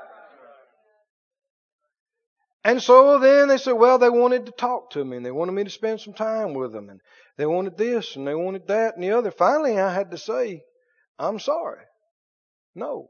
[2.65, 5.53] And so then they said, well, they wanted to talk to me and they wanted
[5.53, 7.01] me to spend some time with them and
[7.39, 9.31] they wanted this and they wanted that and the other.
[9.31, 10.63] Finally, I had to say,
[11.19, 11.83] I'm sorry.
[12.75, 13.09] No.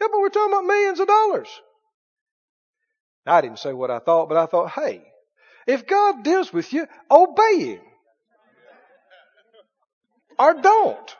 [0.00, 1.48] Yeah, but we're talking about millions of dollars.
[3.26, 5.02] I didn't say what I thought, but I thought, hey,
[5.66, 7.80] if God deals with you, obey Him.
[10.38, 11.16] Or don't.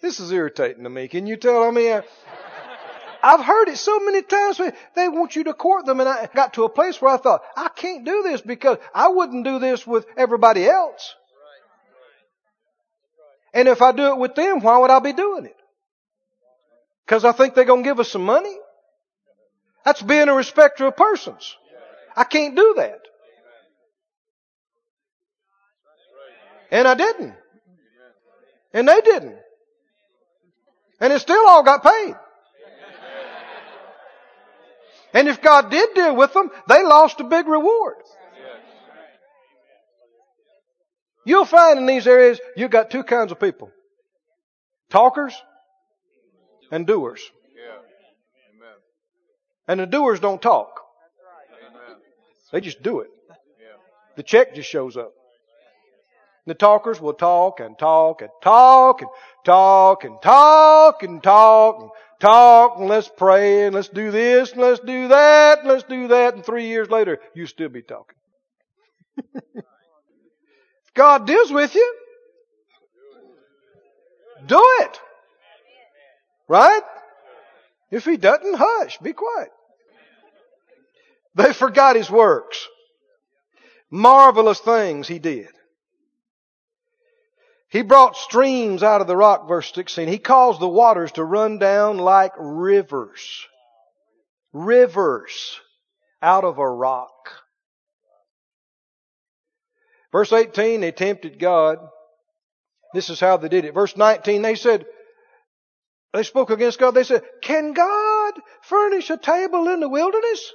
[0.00, 1.08] This is irritating to me.
[1.08, 1.64] Can you tell?
[1.64, 2.02] I mean,
[3.22, 4.60] I've heard it so many times.
[4.94, 7.40] They want you to court them, and I got to a place where I thought,
[7.56, 11.14] I can't do this because I wouldn't do this with everybody else.
[13.54, 15.56] And if I do it with them, why would I be doing it?
[17.04, 18.56] Because I think they're going to give us some money?
[19.84, 21.56] That's being a respecter of persons.
[22.16, 23.00] I can't do that.
[26.70, 27.34] And I didn't.
[28.72, 29.36] And they didn't.
[31.00, 32.14] And it still all got paid.
[35.12, 37.94] And if God did deal with them, they lost a big reward.
[41.24, 43.70] You'll find in these areas, you've got two kinds of people.
[44.90, 45.34] Talkers
[46.74, 47.20] and doers.
[49.68, 50.80] And the doers don't talk.
[52.50, 53.10] They just do it.
[54.16, 55.12] The check just shows up.
[56.46, 59.10] The talkers will talk and talk and talk and
[59.44, 61.90] talk and talk and talk and
[62.20, 66.08] talk and let's pray and let's do this and let's do that and let's do
[66.08, 68.16] that and three years later you still be talking.
[70.94, 71.94] God deals with you.
[74.46, 75.00] Do it.
[76.48, 76.82] Right?
[77.90, 79.50] If he doesn't, hush, be quiet.
[81.34, 82.66] They forgot his works.
[83.90, 85.48] Marvelous things he did.
[87.68, 90.06] He brought streams out of the rock, verse 16.
[90.06, 93.46] He caused the waters to run down like rivers.
[94.52, 95.58] Rivers
[96.22, 97.10] out of a rock.
[100.12, 101.78] Verse 18, they tempted God.
[102.92, 103.74] This is how they did it.
[103.74, 104.86] Verse 19, they said,
[106.14, 106.92] they spoke against God.
[106.92, 110.52] They said, can God furnish a table in the wilderness?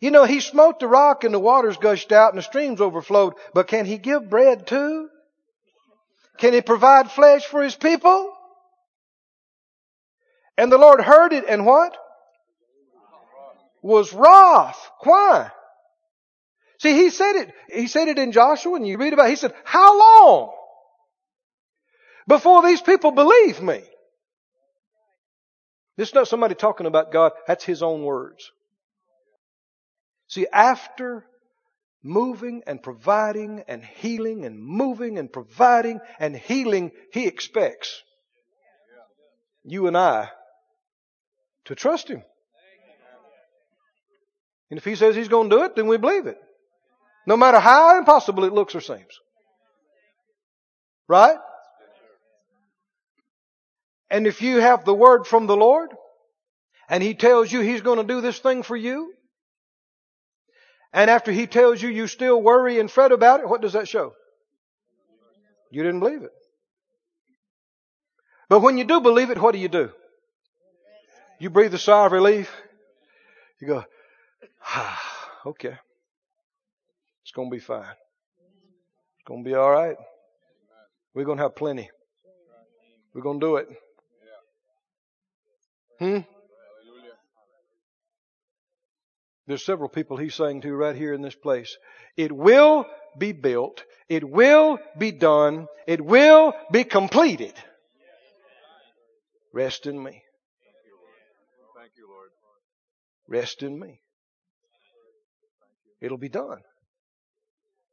[0.00, 3.34] You know, he smote the rock and the waters gushed out and the streams overflowed,
[3.54, 5.08] but can he give bread too?
[6.38, 8.34] Can he provide flesh for his people?
[10.58, 11.96] And the Lord heard it and what?
[13.80, 14.90] Was wroth.
[15.04, 15.52] Why?
[16.80, 19.36] See, he said it, he said it in Joshua and you read about it, he
[19.36, 20.52] said, how long
[22.32, 23.82] before these people believe me?
[25.98, 28.50] This is not somebody talking about God, that's his own words.
[30.28, 31.26] See, after
[32.02, 38.02] moving and providing and healing and moving and providing and healing, He expects
[39.64, 40.30] you and I
[41.66, 42.22] to trust Him.
[44.70, 46.38] And if He says He's going to do it, then we believe it.
[47.26, 49.20] No matter how impossible it looks or seems.
[51.06, 51.36] Right?
[54.12, 55.90] And if you have the word from the Lord,
[56.88, 59.12] and He tells you He's going to do this thing for you,
[60.92, 63.88] and after he tells you you still worry and fret about it, what does that
[63.88, 64.14] show?
[65.70, 66.32] You didn't believe it.
[68.48, 69.90] But when you do believe it, what do you do?
[71.40, 72.54] You breathe a sigh of relief.
[73.58, 73.84] You go,
[74.66, 75.02] ah,
[75.46, 75.78] okay.
[77.22, 77.84] It's going to be fine.
[77.84, 79.96] It's going to be all right.
[81.14, 81.90] We're going to have plenty.
[83.14, 83.68] We're going to do it.
[86.02, 86.18] Hmm?
[89.46, 91.76] There's several people he's saying to right here in this place.
[92.16, 93.84] It will be built.
[94.08, 95.68] It will be done.
[95.86, 97.54] It will be completed.
[99.54, 100.24] Rest in me.
[101.76, 102.30] Thank you, Lord.
[103.28, 104.00] Rest in me.
[106.00, 106.62] It'll be done.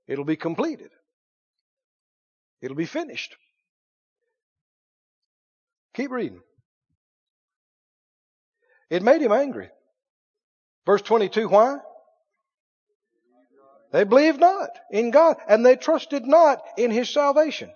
[0.07, 0.90] It'll be completed.
[2.60, 3.36] It'll be finished.
[5.94, 6.41] Keep reading.
[8.89, 9.69] It made him angry.
[10.85, 11.77] Verse 22, why?
[13.91, 17.71] They believed not in God and they trusted not in His salvation.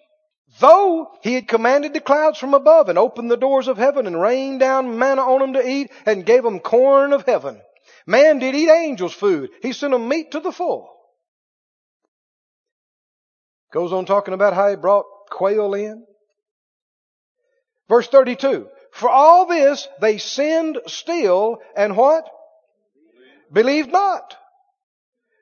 [0.60, 4.20] Though He had commanded the clouds from above and opened the doors of heaven and
[4.20, 7.62] rained down manna on them to eat and gave them corn of heaven.
[8.06, 9.50] Man did eat angels' food.
[9.62, 10.90] He sent them meat to the full.
[13.72, 16.06] Goes on talking about how He brought quail in.
[17.90, 18.68] Verse 32.
[18.94, 22.30] For all this they sinned still and what?
[23.52, 24.38] Believed not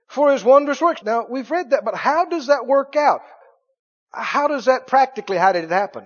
[0.08, 1.04] for his wondrous works.
[1.04, 3.22] Now, we've read that, but how does that work out?
[4.12, 6.06] How does that practically, how did it happen?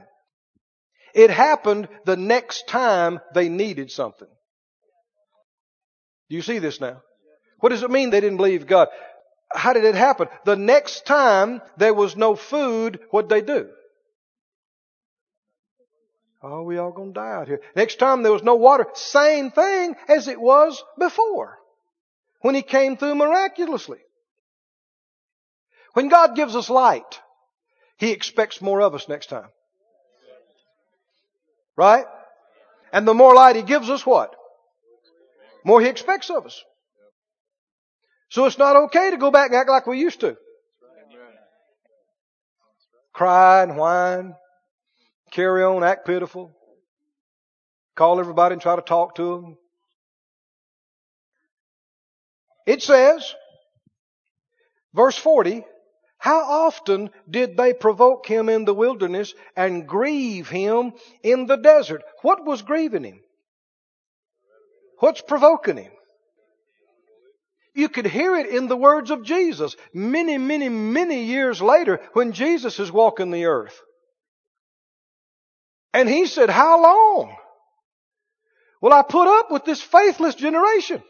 [1.13, 4.27] It happened the next time they needed something.
[6.29, 7.01] Do you see this now?
[7.59, 8.89] What does it mean they didn't believe God?
[9.51, 10.27] How did it happen?
[10.45, 13.69] The next time there was no food, what'd they do?
[16.47, 17.61] Oh, we all gonna die out here.
[17.75, 21.57] Next time there was no water, same thing as it was before
[22.41, 23.97] when He came through miraculously.
[25.93, 27.19] When God gives us light,
[27.97, 29.49] He expects more of us next time.
[31.75, 32.05] Right?
[32.93, 34.35] And the more light He gives us, what?
[35.63, 36.63] More He expects of us.
[38.29, 40.37] So it's not okay to go back and act like we used to.
[43.13, 44.35] Cry and whine,
[45.35, 46.55] carry on, act pitiful,
[47.95, 49.57] call everybody and try to talk to them,
[52.65, 53.35] it says,
[54.93, 55.65] verse 40,
[56.17, 62.01] how often did they provoke him in the wilderness and grieve him in the desert?
[62.21, 63.19] What was grieving him?
[64.99, 65.91] What's provoking him?
[67.75, 72.31] You could hear it in the words of Jesus many, many, many years later when
[72.31, 73.77] Jesus is walking the earth.
[75.95, 77.33] And he said, How long?
[78.81, 81.01] Will I put up with this faithless generation?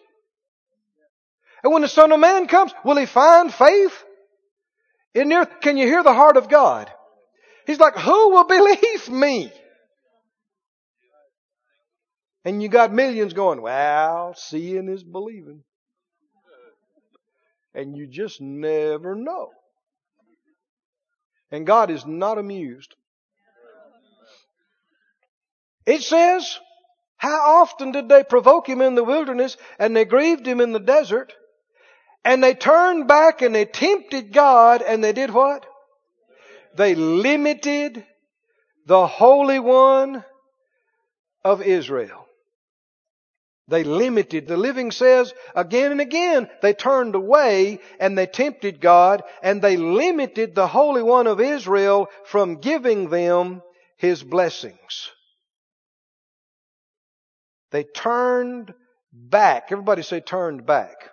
[1.64, 4.04] And when the Son of Man comes, will he find faith
[5.16, 5.50] in the earth?
[5.62, 6.92] Can you hear the heart of God?
[7.66, 9.52] He's like, who will believe me?
[12.46, 15.64] And you got millions going, well, seeing is believing.
[17.74, 19.50] And you just never know.
[21.52, 22.94] And God is not amused.
[25.86, 26.60] It says,
[27.18, 30.80] how often did they provoke him in the wilderness and they grieved him in the
[30.80, 31.34] desert?
[32.24, 35.66] And they turned back and they tempted God and they did what?
[36.76, 38.06] They limited
[38.86, 40.26] the Holy One
[41.44, 42.26] of Israel.
[43.68, 44.48] They limited.
[44.48, 49.78] The living says again and again they turned away and they tempted God and they
[49.78, 53.64] limited the Holy One of Israel from giving them
[53.98, 55.10] His blessings.
[57.72, 58.74] They turned
[59.12, 59.72] back.
[59.72, 61.10] Everybody say turned back.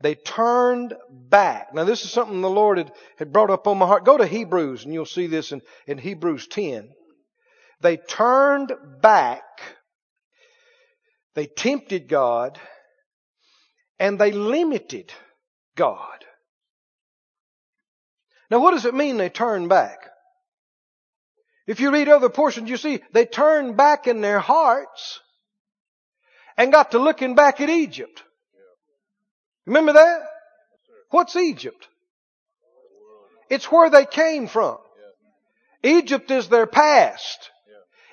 [0.00, 1.74] They turned back.
[1.74, 4.04] Now this is something the Lord had, had brought up on my heart.
[4.04, 6.90] Go to Hebrews and you'll see this in, in Hebrews 10.
[7.80, 9.42] They turned back.
[11.34, 12.58] They tempted God
[13.98, 15.12] and they limited
[15.76, 16.24] God.
[18.50, 19.98] Now what does it mean they turned back?
[21.68, 25.20] If you read other portions, you see they turned back in their hearts
[26.56, 28.22] and got to looking back at Egypt.
[29.66, 30.22] Remember that?
[31.10, 31.86] What's Egypt?
[33.50, 34.78] It's where they came from.
[35.82, 37.50] Egypt is their past.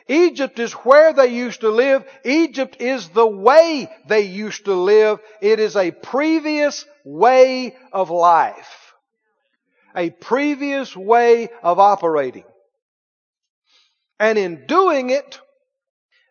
[0.10, 2.04] Egypt is where they used to live.
[2.26, 5.20] Egypt is the way they used to live.
[5.42, 8.94] It is a previous way of life.
[9.96, 12.44] A previous way of operating.
[14.20, 15.40] And in doing it,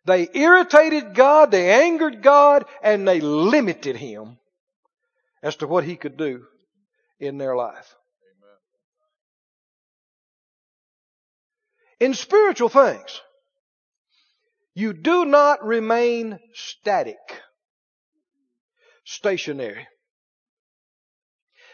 [0.07, 4.39] they irritated God, they angered God, and they limited Him
[5.43, 6.45] as to what He could do
[7.19, 7.95] in their life.
[12.01, 13.21] In spiritual things,
[14.75, 17.17] you do not remain static,
[19.05, 19.87] stationary.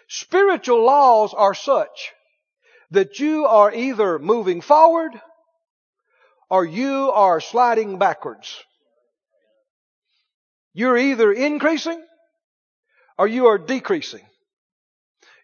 [0.08, 2.12] Spiritual laws are such
[2.90, 5.12] that you are either moving forward
[6.50, 8.62] or you are sliding backwards.
[10.74, 12.02] You're either increasing
[13.16, 14.26] or you are decreasing.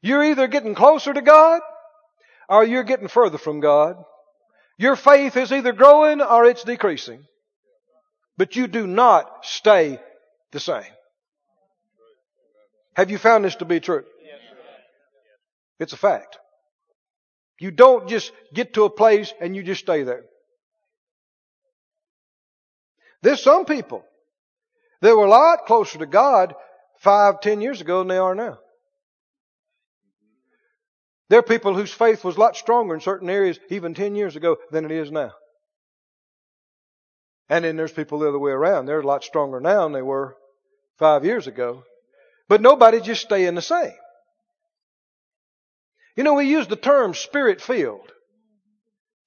[0.02, 1.60] You're either getting closer to God
[2.48, 3.96] or you're getting further from God.
[4.78, 7.24] Your faith is either growing or it's decreasing.
[8.36, 9.98] But you do not stay
[10.52, 10.84] the same.
[12.94, 14.04] Have you found this to be true?
[15.78, 16.38] It's a fact.
[17.58, 20.24] You don't just get to a place and you just stay there.
[23.26, 24.04] There's some people
[25.00, 26.54] that were a lot closer to God
[27.00, 28.60] five, ten years ago than they are now.
[31.28, 34.36] There are people whose faith was a lot stronger in certain areas even ten years
[34.36, 35.32] ago than it is now.
[37.48, 38.86] And then there's people the other way around.
[38.86, 40.36] They're a lot stronger now than they were
[41.00, 41.82] five years ago.
[42.48, 43.90] But nobody just staying the same.
[46.14, 48.12] You know, we use the term spirit filled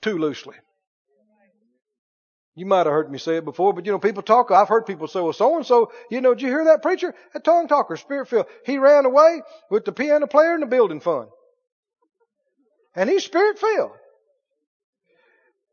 [0.02, 0.56] too loosely.
[2.60, 4.52] You might have heard me say it before, but you know, people talk.
[4.52, 7.16] I've heard people say, well, so and so, you know, did you hear that preacher?
[7.32, 8.48] That tongue talker, spirit filled.
[8.66, 11.30] He ran away with the piano player and the building fund.
[12.94, 13.94] And he's spirit filled.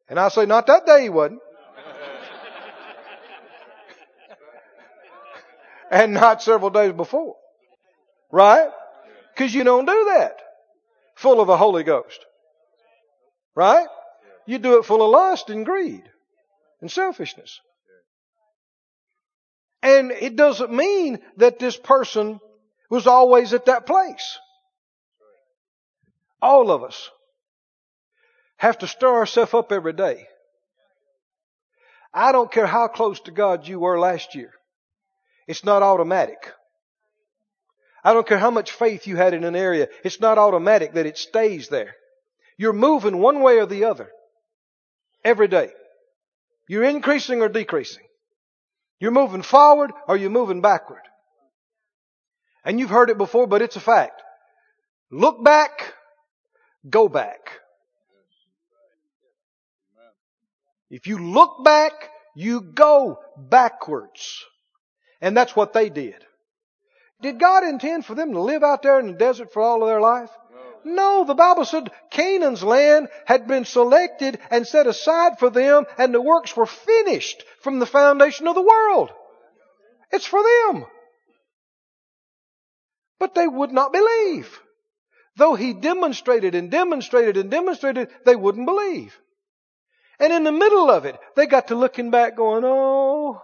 [0.09, 1.41] And I say, not that day he wasn't.
[5.91, 7.35] and not several days before.
[8.31, 8.69] Right?
[9.35, 10.37] Because you don't do that.
[11.17, 12.25] Full of the Holy Ghost.
[13.57, 13.89] Right?
[14.47, 16.05] You do it full of lust and greed
[16.81, 17.61] and selfishness.
[19.83, 22.41] And it doesn't mean that this person
[22.91, 24.39] was always at that place.
[26.43, 27.11] All of us
[28.57, 30.27] have to stir ourselves up every day.
[32.13, 34.51] I don't care how close to God you were last year.
[35.47, 36.53] It's not automatic.
[38.03, 39.89] I don't care how much faith you had in an area.
[40.05, 41.95] It's not automatic that it stays there.
[42.57, 44.11] You're moving one way or the other
[45.25, 45.71] every day.
[46.69, 48.05] You're increasing or decreasing.
[48.99, 51.03] You're moving forward or you're moving backward.
[52.65, 54.23] And you've heard it before, but it's a fact.
[55.11, 55.95] Look back,
[56.89, 57.61] go back.
[60.91, 61.93] If you look back,
[62.35, 64.45] you go backwards.
[65.21, 66.17] And that's what they did.
[67.23, 69.89] Did God intend for them to live out there in the desert for all of
[69.89, 70.31] their life?
[70.89, 76.15] No, the Bible said Canaan's land had been selected and set aside for them and
[76.15, 79.11] the works were finished from the foundation of the world.
[80.13, 80.87] It's for them.
[83.19, 84.61] But they would not believe.
[85.35, 89.19] Though he demonstrated and demonstrated and demonstrated, they wouldn't believe.
[90.21, 93.43] And in the middle of it, they got to looking back going, oh,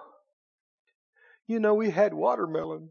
[1.48, 2.90] you know, we had watermelon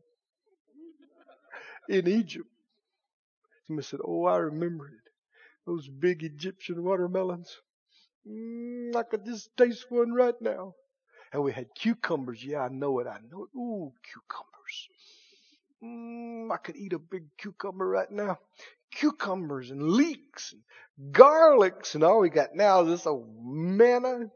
[1.88, 2.51] in Egypt.
[3.72, 5.12] Somebody said, Oh, I remember it.
[5.66, 7.56] Those big Egyptian watermelons.
[8.28, 10.74] Mm, I could just taste one right now.
[11.32, 12.44] And we had cucumbers.
[12.44, 13.08] Yeah, I know it.
[13.08, 13.58] I know it.
[13.58, 14.90] Ooh, cucumbers.
[15.82, 18.40] Mm, I could eat a big cucumber right now.
[18.94, 24.30] Cucumbers and leeks and garlics and all we got now is this old manna.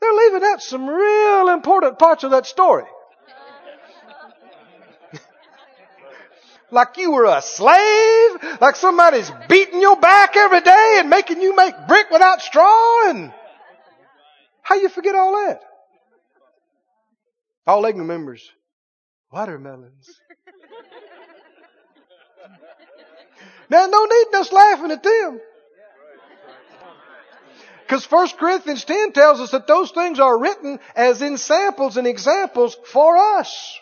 [0.00, 2.84] They're leaving out some real important parts of that story.
[6.72, 11.54] Like you were a slave, like somebody's beating your back every day and making you
[11.56, 13.32] make brick without straw and
[14.62, 15.60] how you forget all that?
[17.66, 18.48] All they remembers
[19.32, 20.20] watermelons.
[23.68, 25.40] now no need us laughing at them.
[27.82, 32.06] Because 1 Corinthians 10 tells us that those things are written as in samples and
[32.06, 33.78] examples for us.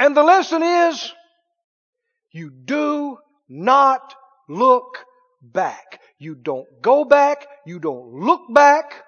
[0.00, 1.12] And the lesson is,
[2.30, 3.18] you do
[3.48, 4.14] not
[4.48, 4.98] look
[5.42, 6.00] back.
[6.18, 7.46] You don't go back.
[7.66, 9.04] You don't look back.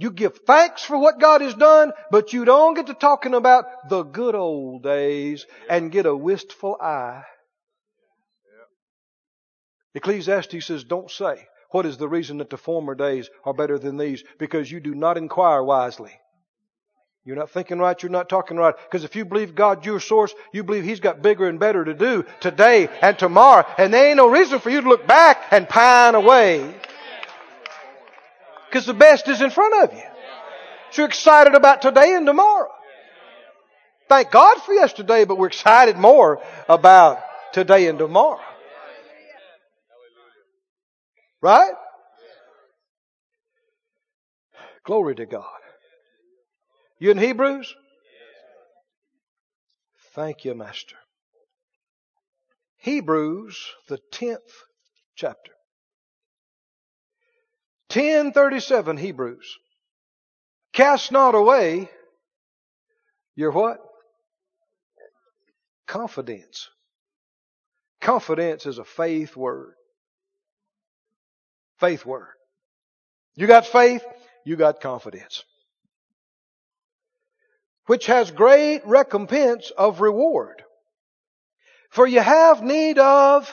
[0.00, 3.64] You give thanks for what God has done, but you don't get to talking about
[3.88, 7.24] the good old days and get a wistful eye.
[9.94, 13.96] Ecclesiastes says, don't say, what is the reason that the former days are better than
[13.96, 14.22] these?
[14.38, 16.12] Because you do not inquire wisely.
[17.28, 18.74] You're not thinking right, you're not talking right.
[18.74, 21.92] Because if you believe God, your source, you believe He's got bigger and better to
[21.92, 23.66] do today and tomorrow.
[23.76, 26.74] And there ain't no reason for you to look back and pine away.
[28.70, 30.02] Because the best is in front of you.
[30.90, 32.70] So you're excited about today and tomorrow.
[34.08, 37.18] Thank God for yesterday, but we're excited more about
[37.52, 38.40] today and tomorrow.
[41.42, 41.74] Right?
[44.86, 45.44] Glory to God.
[46.98, 47.74] You in Hebrews?
[50.14, 50.96] Thank you, Master.
[52.78, 53.56] Hebrews,
[53.88, 54.38] the 10th
[55.14, 55.52] chapter.
[57.92, 59.58] 1037 Hebrews.
[60.72, 61.88] Cast not away
[63.36, 63.78] your what?
[65.86, 66.68] Confidence.
[68.00, 69.74] Confidence is a faith word.
[71.78, 72.34] Faith word.
[73.36, 74.04] You got faith,
[74.44, 75.44] you got confidence
[77.88, 80.62] which has great recompense of reward.
[81.88, 83.52] For you have need of,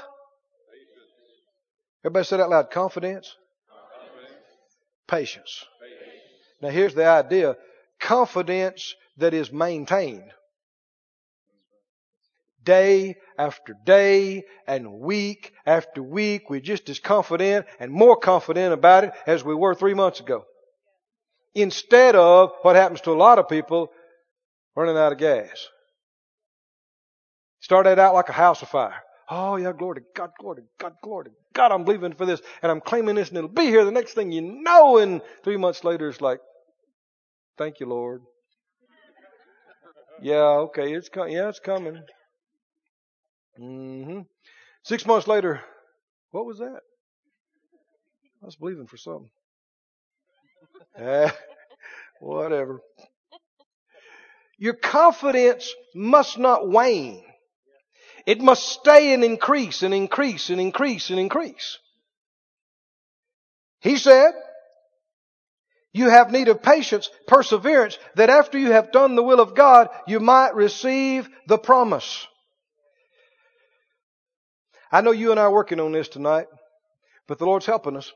[2.03, 3.33] everybody say that loud, confidence,
[3.69, 4.35] confidence.
[5.07, 5.65] Patience.
[5.81, 6.21] patience.
[6.61, 7.55] Now here's the idea,
[7.97, 10.29] confidence that is maintained.
[12.61, 19.05] Day after day and week after week, we're just as confident and more confident about
[19.05, 20.43] it as we were three months ago.
[21.53, 23.91] Instead of what happens to a lot of people,
[24.75, 25.67] running out of gas.
[27.61, 28.95] Started out like a house of fire.
[29.29, 32.41] Oh yeah, glory to God, glory to God, glory to God, I'm believing for this
[32.61, 35.57] and I'm claiming this and it'll be here the next thing you know and three
[35.57, 36.39] months later it's like,
[37.57, 38.21] thank you Lord.
[40.21, 40.35] Yeah,
[40.69, 41.33] okay, it's coming.
[41.33, 42.01] Yeah, it's coming.
[43.59, 44.21] Mm-hmm.
[44.83, 45.61] Six months later,
[46.31, 46.81] what was that?
[48.41, 49.29] I was believing for something.
[50.97, 51.31] Eh,
[52.21, 52.81] whatever.
[54.57, 57.23] Your confidence must not wane.
[58.25, 61.77] It must stay and increase and increase and increase and increase.
[63.81, 64.31] He said,
[65.93, 69.89] you have need of patience, perseverance, that after you have done the will of God,
[70.07, 72.27] you might receive the promise.
[74.91, 76.47] I know you and I are working on this tonight,
[77.27, 78.11] but the Lord's helping us.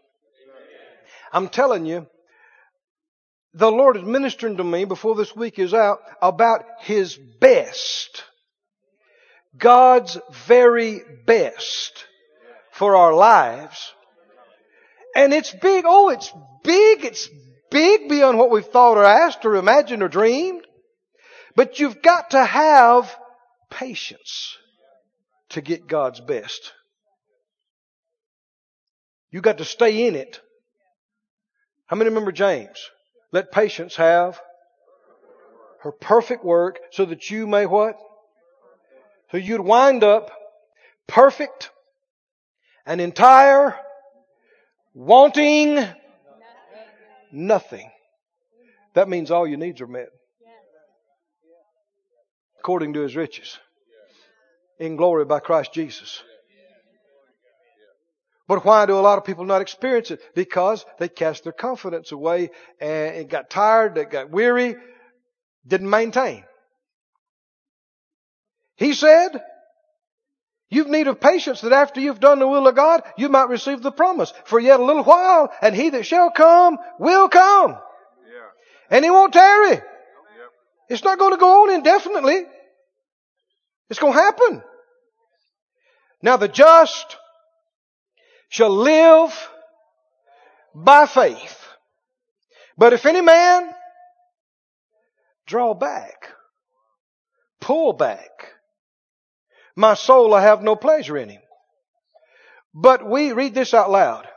[1.31, 2.07] I'm telling you,
[3.59, 8.23] the Lord is ministering to me before this week is out about His best.
[9.57, 10.17] God's
[10.47, 12.05] very best
[12.71, 13.93] for our lives.
[15.15, 15.83] And it's big.
[15.85, 16.31] Oh, it's
[16.63, 17.03] big.
[17.03, 17.29] It's
[17.69, 20.65] big beyond what we've thought or asked or imagined or dreamed.
[21.55, 23.13] But you've got to have
[23.69, 24.57] patience
[25.49, 26.71] to get God's best.
[29.31, 30.39] You've got to stay in it.
[31.87, 32.79] How many remember James?
[33.31, 34.39] Let patience have
[35.81, 37.97] her perfect work so that you may what?
[39.31, 40.31] So you'd wind up
[41.07, 41.71] perfect
[42.85, 43.75] and entire,
[44.93, 45.85] wanting
[47.31, 47.91] nothing.
[48.95, 50.09] That means all your needs are met.
[52.59, 53.59] According to his riches.
[54.79, 56.23] In glory by Christ Jesus.
[58.49, 60.21] But why do a lot of people not experience it?
[60.33, 62.49] Because they cast their confidence away
[62.81, 64.75] and got tired, they got weary,
[65.67, 66.43] didn't maintain.
[68.75, 69.43] He said,
[70.67, 73.83] You've need of patience that after you've done the will of God, you might receive
[73.83, 74.33] the promise.
[74.45, 77.71] For yet a little while, and he that shall come will come.
[77.71, 78.49] Yeah.
[78.89, 79.79] And he won't tarry.
[80.89, 82.45] It's not going to go on indefinitely.
[83.91, 84.63] It's going to happen.
[86.23, 87.15] Now the just
[88.49, 89.49] shall live
[90.75, 91.57] by faith.
[92.77, 93.69] But if any man
[95.45, 96.29] draw back,
[97.61, 98.53] pull back,
[99.75, 101.41] my soul I have no pleasure in him.
[102.73, 104.27] But we, read this out loud.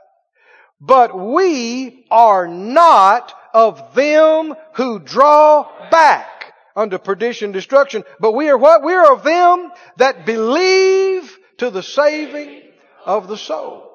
[0.81, 8.05] But we are not of them who draw back unto perdition, and destruction.
[8.19, 8.83] But we are what?
[8.83, 12.63] We are of them that believe to the saving
[13.05, 13.92] of the soul.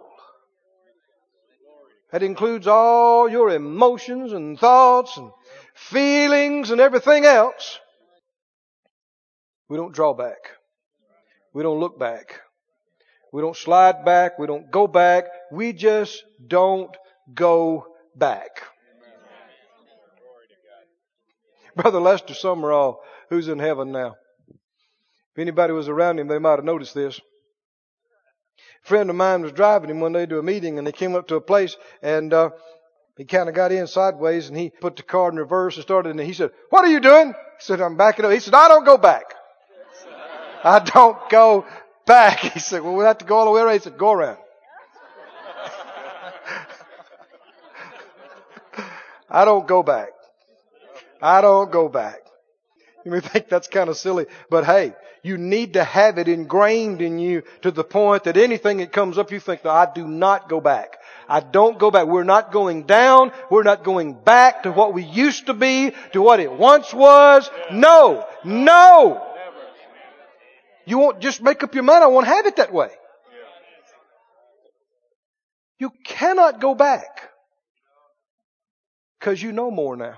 [2.11, 5.31] That includes all your emotions and thoughts and
[5.73, 7.79] feelings and everything else.
[9.67, 10.37] We don't draw back.
[11.53, 12.39] We don't look back.
[13.33, 14.39] We don't slide back.
[14.39, 15.25] We don't go back.
[15.51, 16.95] We just don't
[17.33, 17.85] go
[18.15, 18.61] back.
[21.75, 22.97] Brother Lester Sumrall,
[23.29, 24.15] who's in heaven now.
[24.49, 27.19] If anybody was around him, they might have noticed this.
[28.87, 31.27] Friend of mine was driving him one day to a meeting and they came up
[31.27, 32.51] to a place and, uh,
[33.17, 36.11] he kind of got in sideways and he put the car in reverse and started
[36.11, 37.33] and he said, what are you doing?
[37.33, 38.31] He said, I'm backing up.
[38.31, 39.33] He said, I don't go back.
[40.63, 41.65] I don't go
[42.05, 42.39] back.
[42.39, 43.73] He said, well, we have to go all the way around.
[43.73, 44.37] He said, go around.
[49.29, 50.11] I don't go back.
[51.21, 52.21] I don't go back.
[53.07, 54.93] You may think that's kind of silly, but hey,
[55.23, 59.17] you need to have it ingrained in you to the point that anything that comes
[59.17, 60.97] up, you think, no, I do not go back.
[61.29, 62.07] I don't go back.
[62.07, 63.31] We're not going down.
[63.49, 67.49] We're not going back to what we used to be, to what it once was.
[67.71, 69.25] No, no.
[70.85, 72.89] You won't just make up your mind, I won't have it that way.
[75.79, 77.29] You cannot go back.
[79.21, 80.17] Cause you know more now.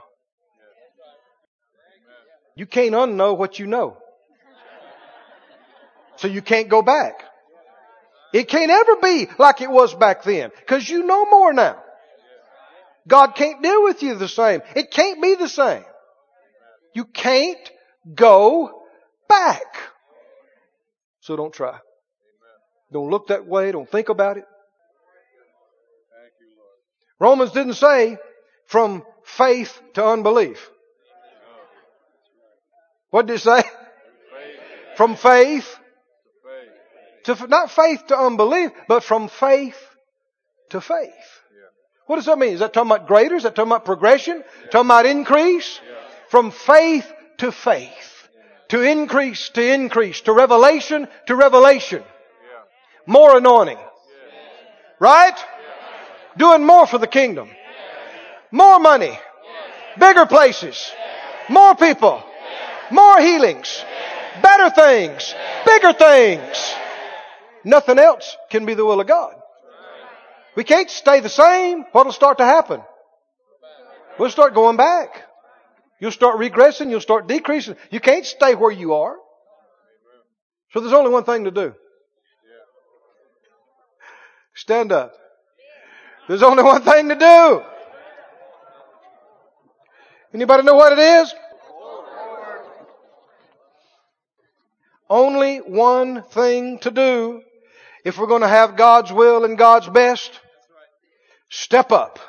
[2.59, 3.95] You can't unknow what you know.
[6.17, 7.23] So you can't go back.
[8.33, 10.51] It can't ever be like it was back then.
[10.67, 11.81] Cause you know more now.
[13.07, 14.59] God can't deal with you the same.
[14.75, 15.85] It can't be the same.
[16.93, 17.71] You can't
[18.13, 18.83] go
[19.29, 19.63] back.
[21.21, 21.79] So don't try.
[22.91, 23.71] Don't look that way.
[23.71, 24.43] Don't think about it.
[27.21, 28.17] Romans didn't say
[28.65, 30.69] from faith to unbelief.
[33.09, 33.61] What did it say?
[33.61, 33.71] Faith
[34.97, 35.77] From faith
[37.23, 37.39] to faith.
[37.39, 39.77] to, not faith to unbelief, but from faith
[40.69, 41.09] to faith.
[41.09, 41.67] Yeah.
[42.05, 42.53] What does that mean?
[42.53, 43.35] Is that talking about greater?
[43.35, 44.43] Is that talking about progression?
[44.71, 45.79] Talking about increase?
[45.83, 46.07] Yeah.
[46.29, 48.27] From faith to faith.
[48.69, 50.21] To increase to increase.
[50.21, 52.03] To revelation to revelation.
[52.03, 52.63] Yeah.
[53.07, 53.79] More anointing.
[54.99, 55.37] Right?
[56.37, 57.49] Doing more for the kingdom.
[58.51, 59.17] More money.
[59.97, 60.91] Bigger places.
[61.49, 62.23] More people.
[62.91, 63.83] More healings.
[64.41, 65.33] Better things.
[65.65, 66.73] Bigger things.
[67.63, 69.35] Nothing else can be the will of God.
[70.55, 71.85] We can't stay the same.
[71.91, 72.81] What'll start to happen?
[74.17, 75.23] We'll start going back.
[75.99, 76.89] You'll start regressing.
[76.89, 77.75] You'll start decreasing.
[77.91, 79.15] You can't stay where you are.
[80.71, 81.73] So there's only one thing to do.
[84.55, 85.13] Stand up.
[86.27, 87.63] There's only one thing to do.
[90.33, 91.33] Anybody know what it is?
[95.09, 97.41] Only one thing to do
[98.05, 100.39] if we're going to have God's will and God's best.
[101.49, 102.19] Step up.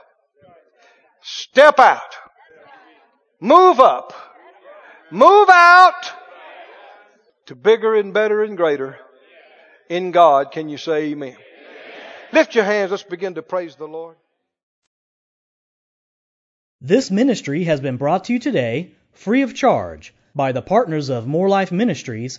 [1.22, 2.16] Step out.
[3.40, 4.14] Move up.
[5.10, 6.12] Move out
[7.46, 8.96] to bigger and better and greater
[9.88, 10.52] in God.
[10.52, 11.36] Can you say amen?
[12.32, 12.92] Lift your hands.
[12.92, 14.16] Let's begin to praise the Lord.
[16.80, 21.26] This ministry has been brought to you today free of charge by the partners of
[21.26, 22.38] Moore Life Ministries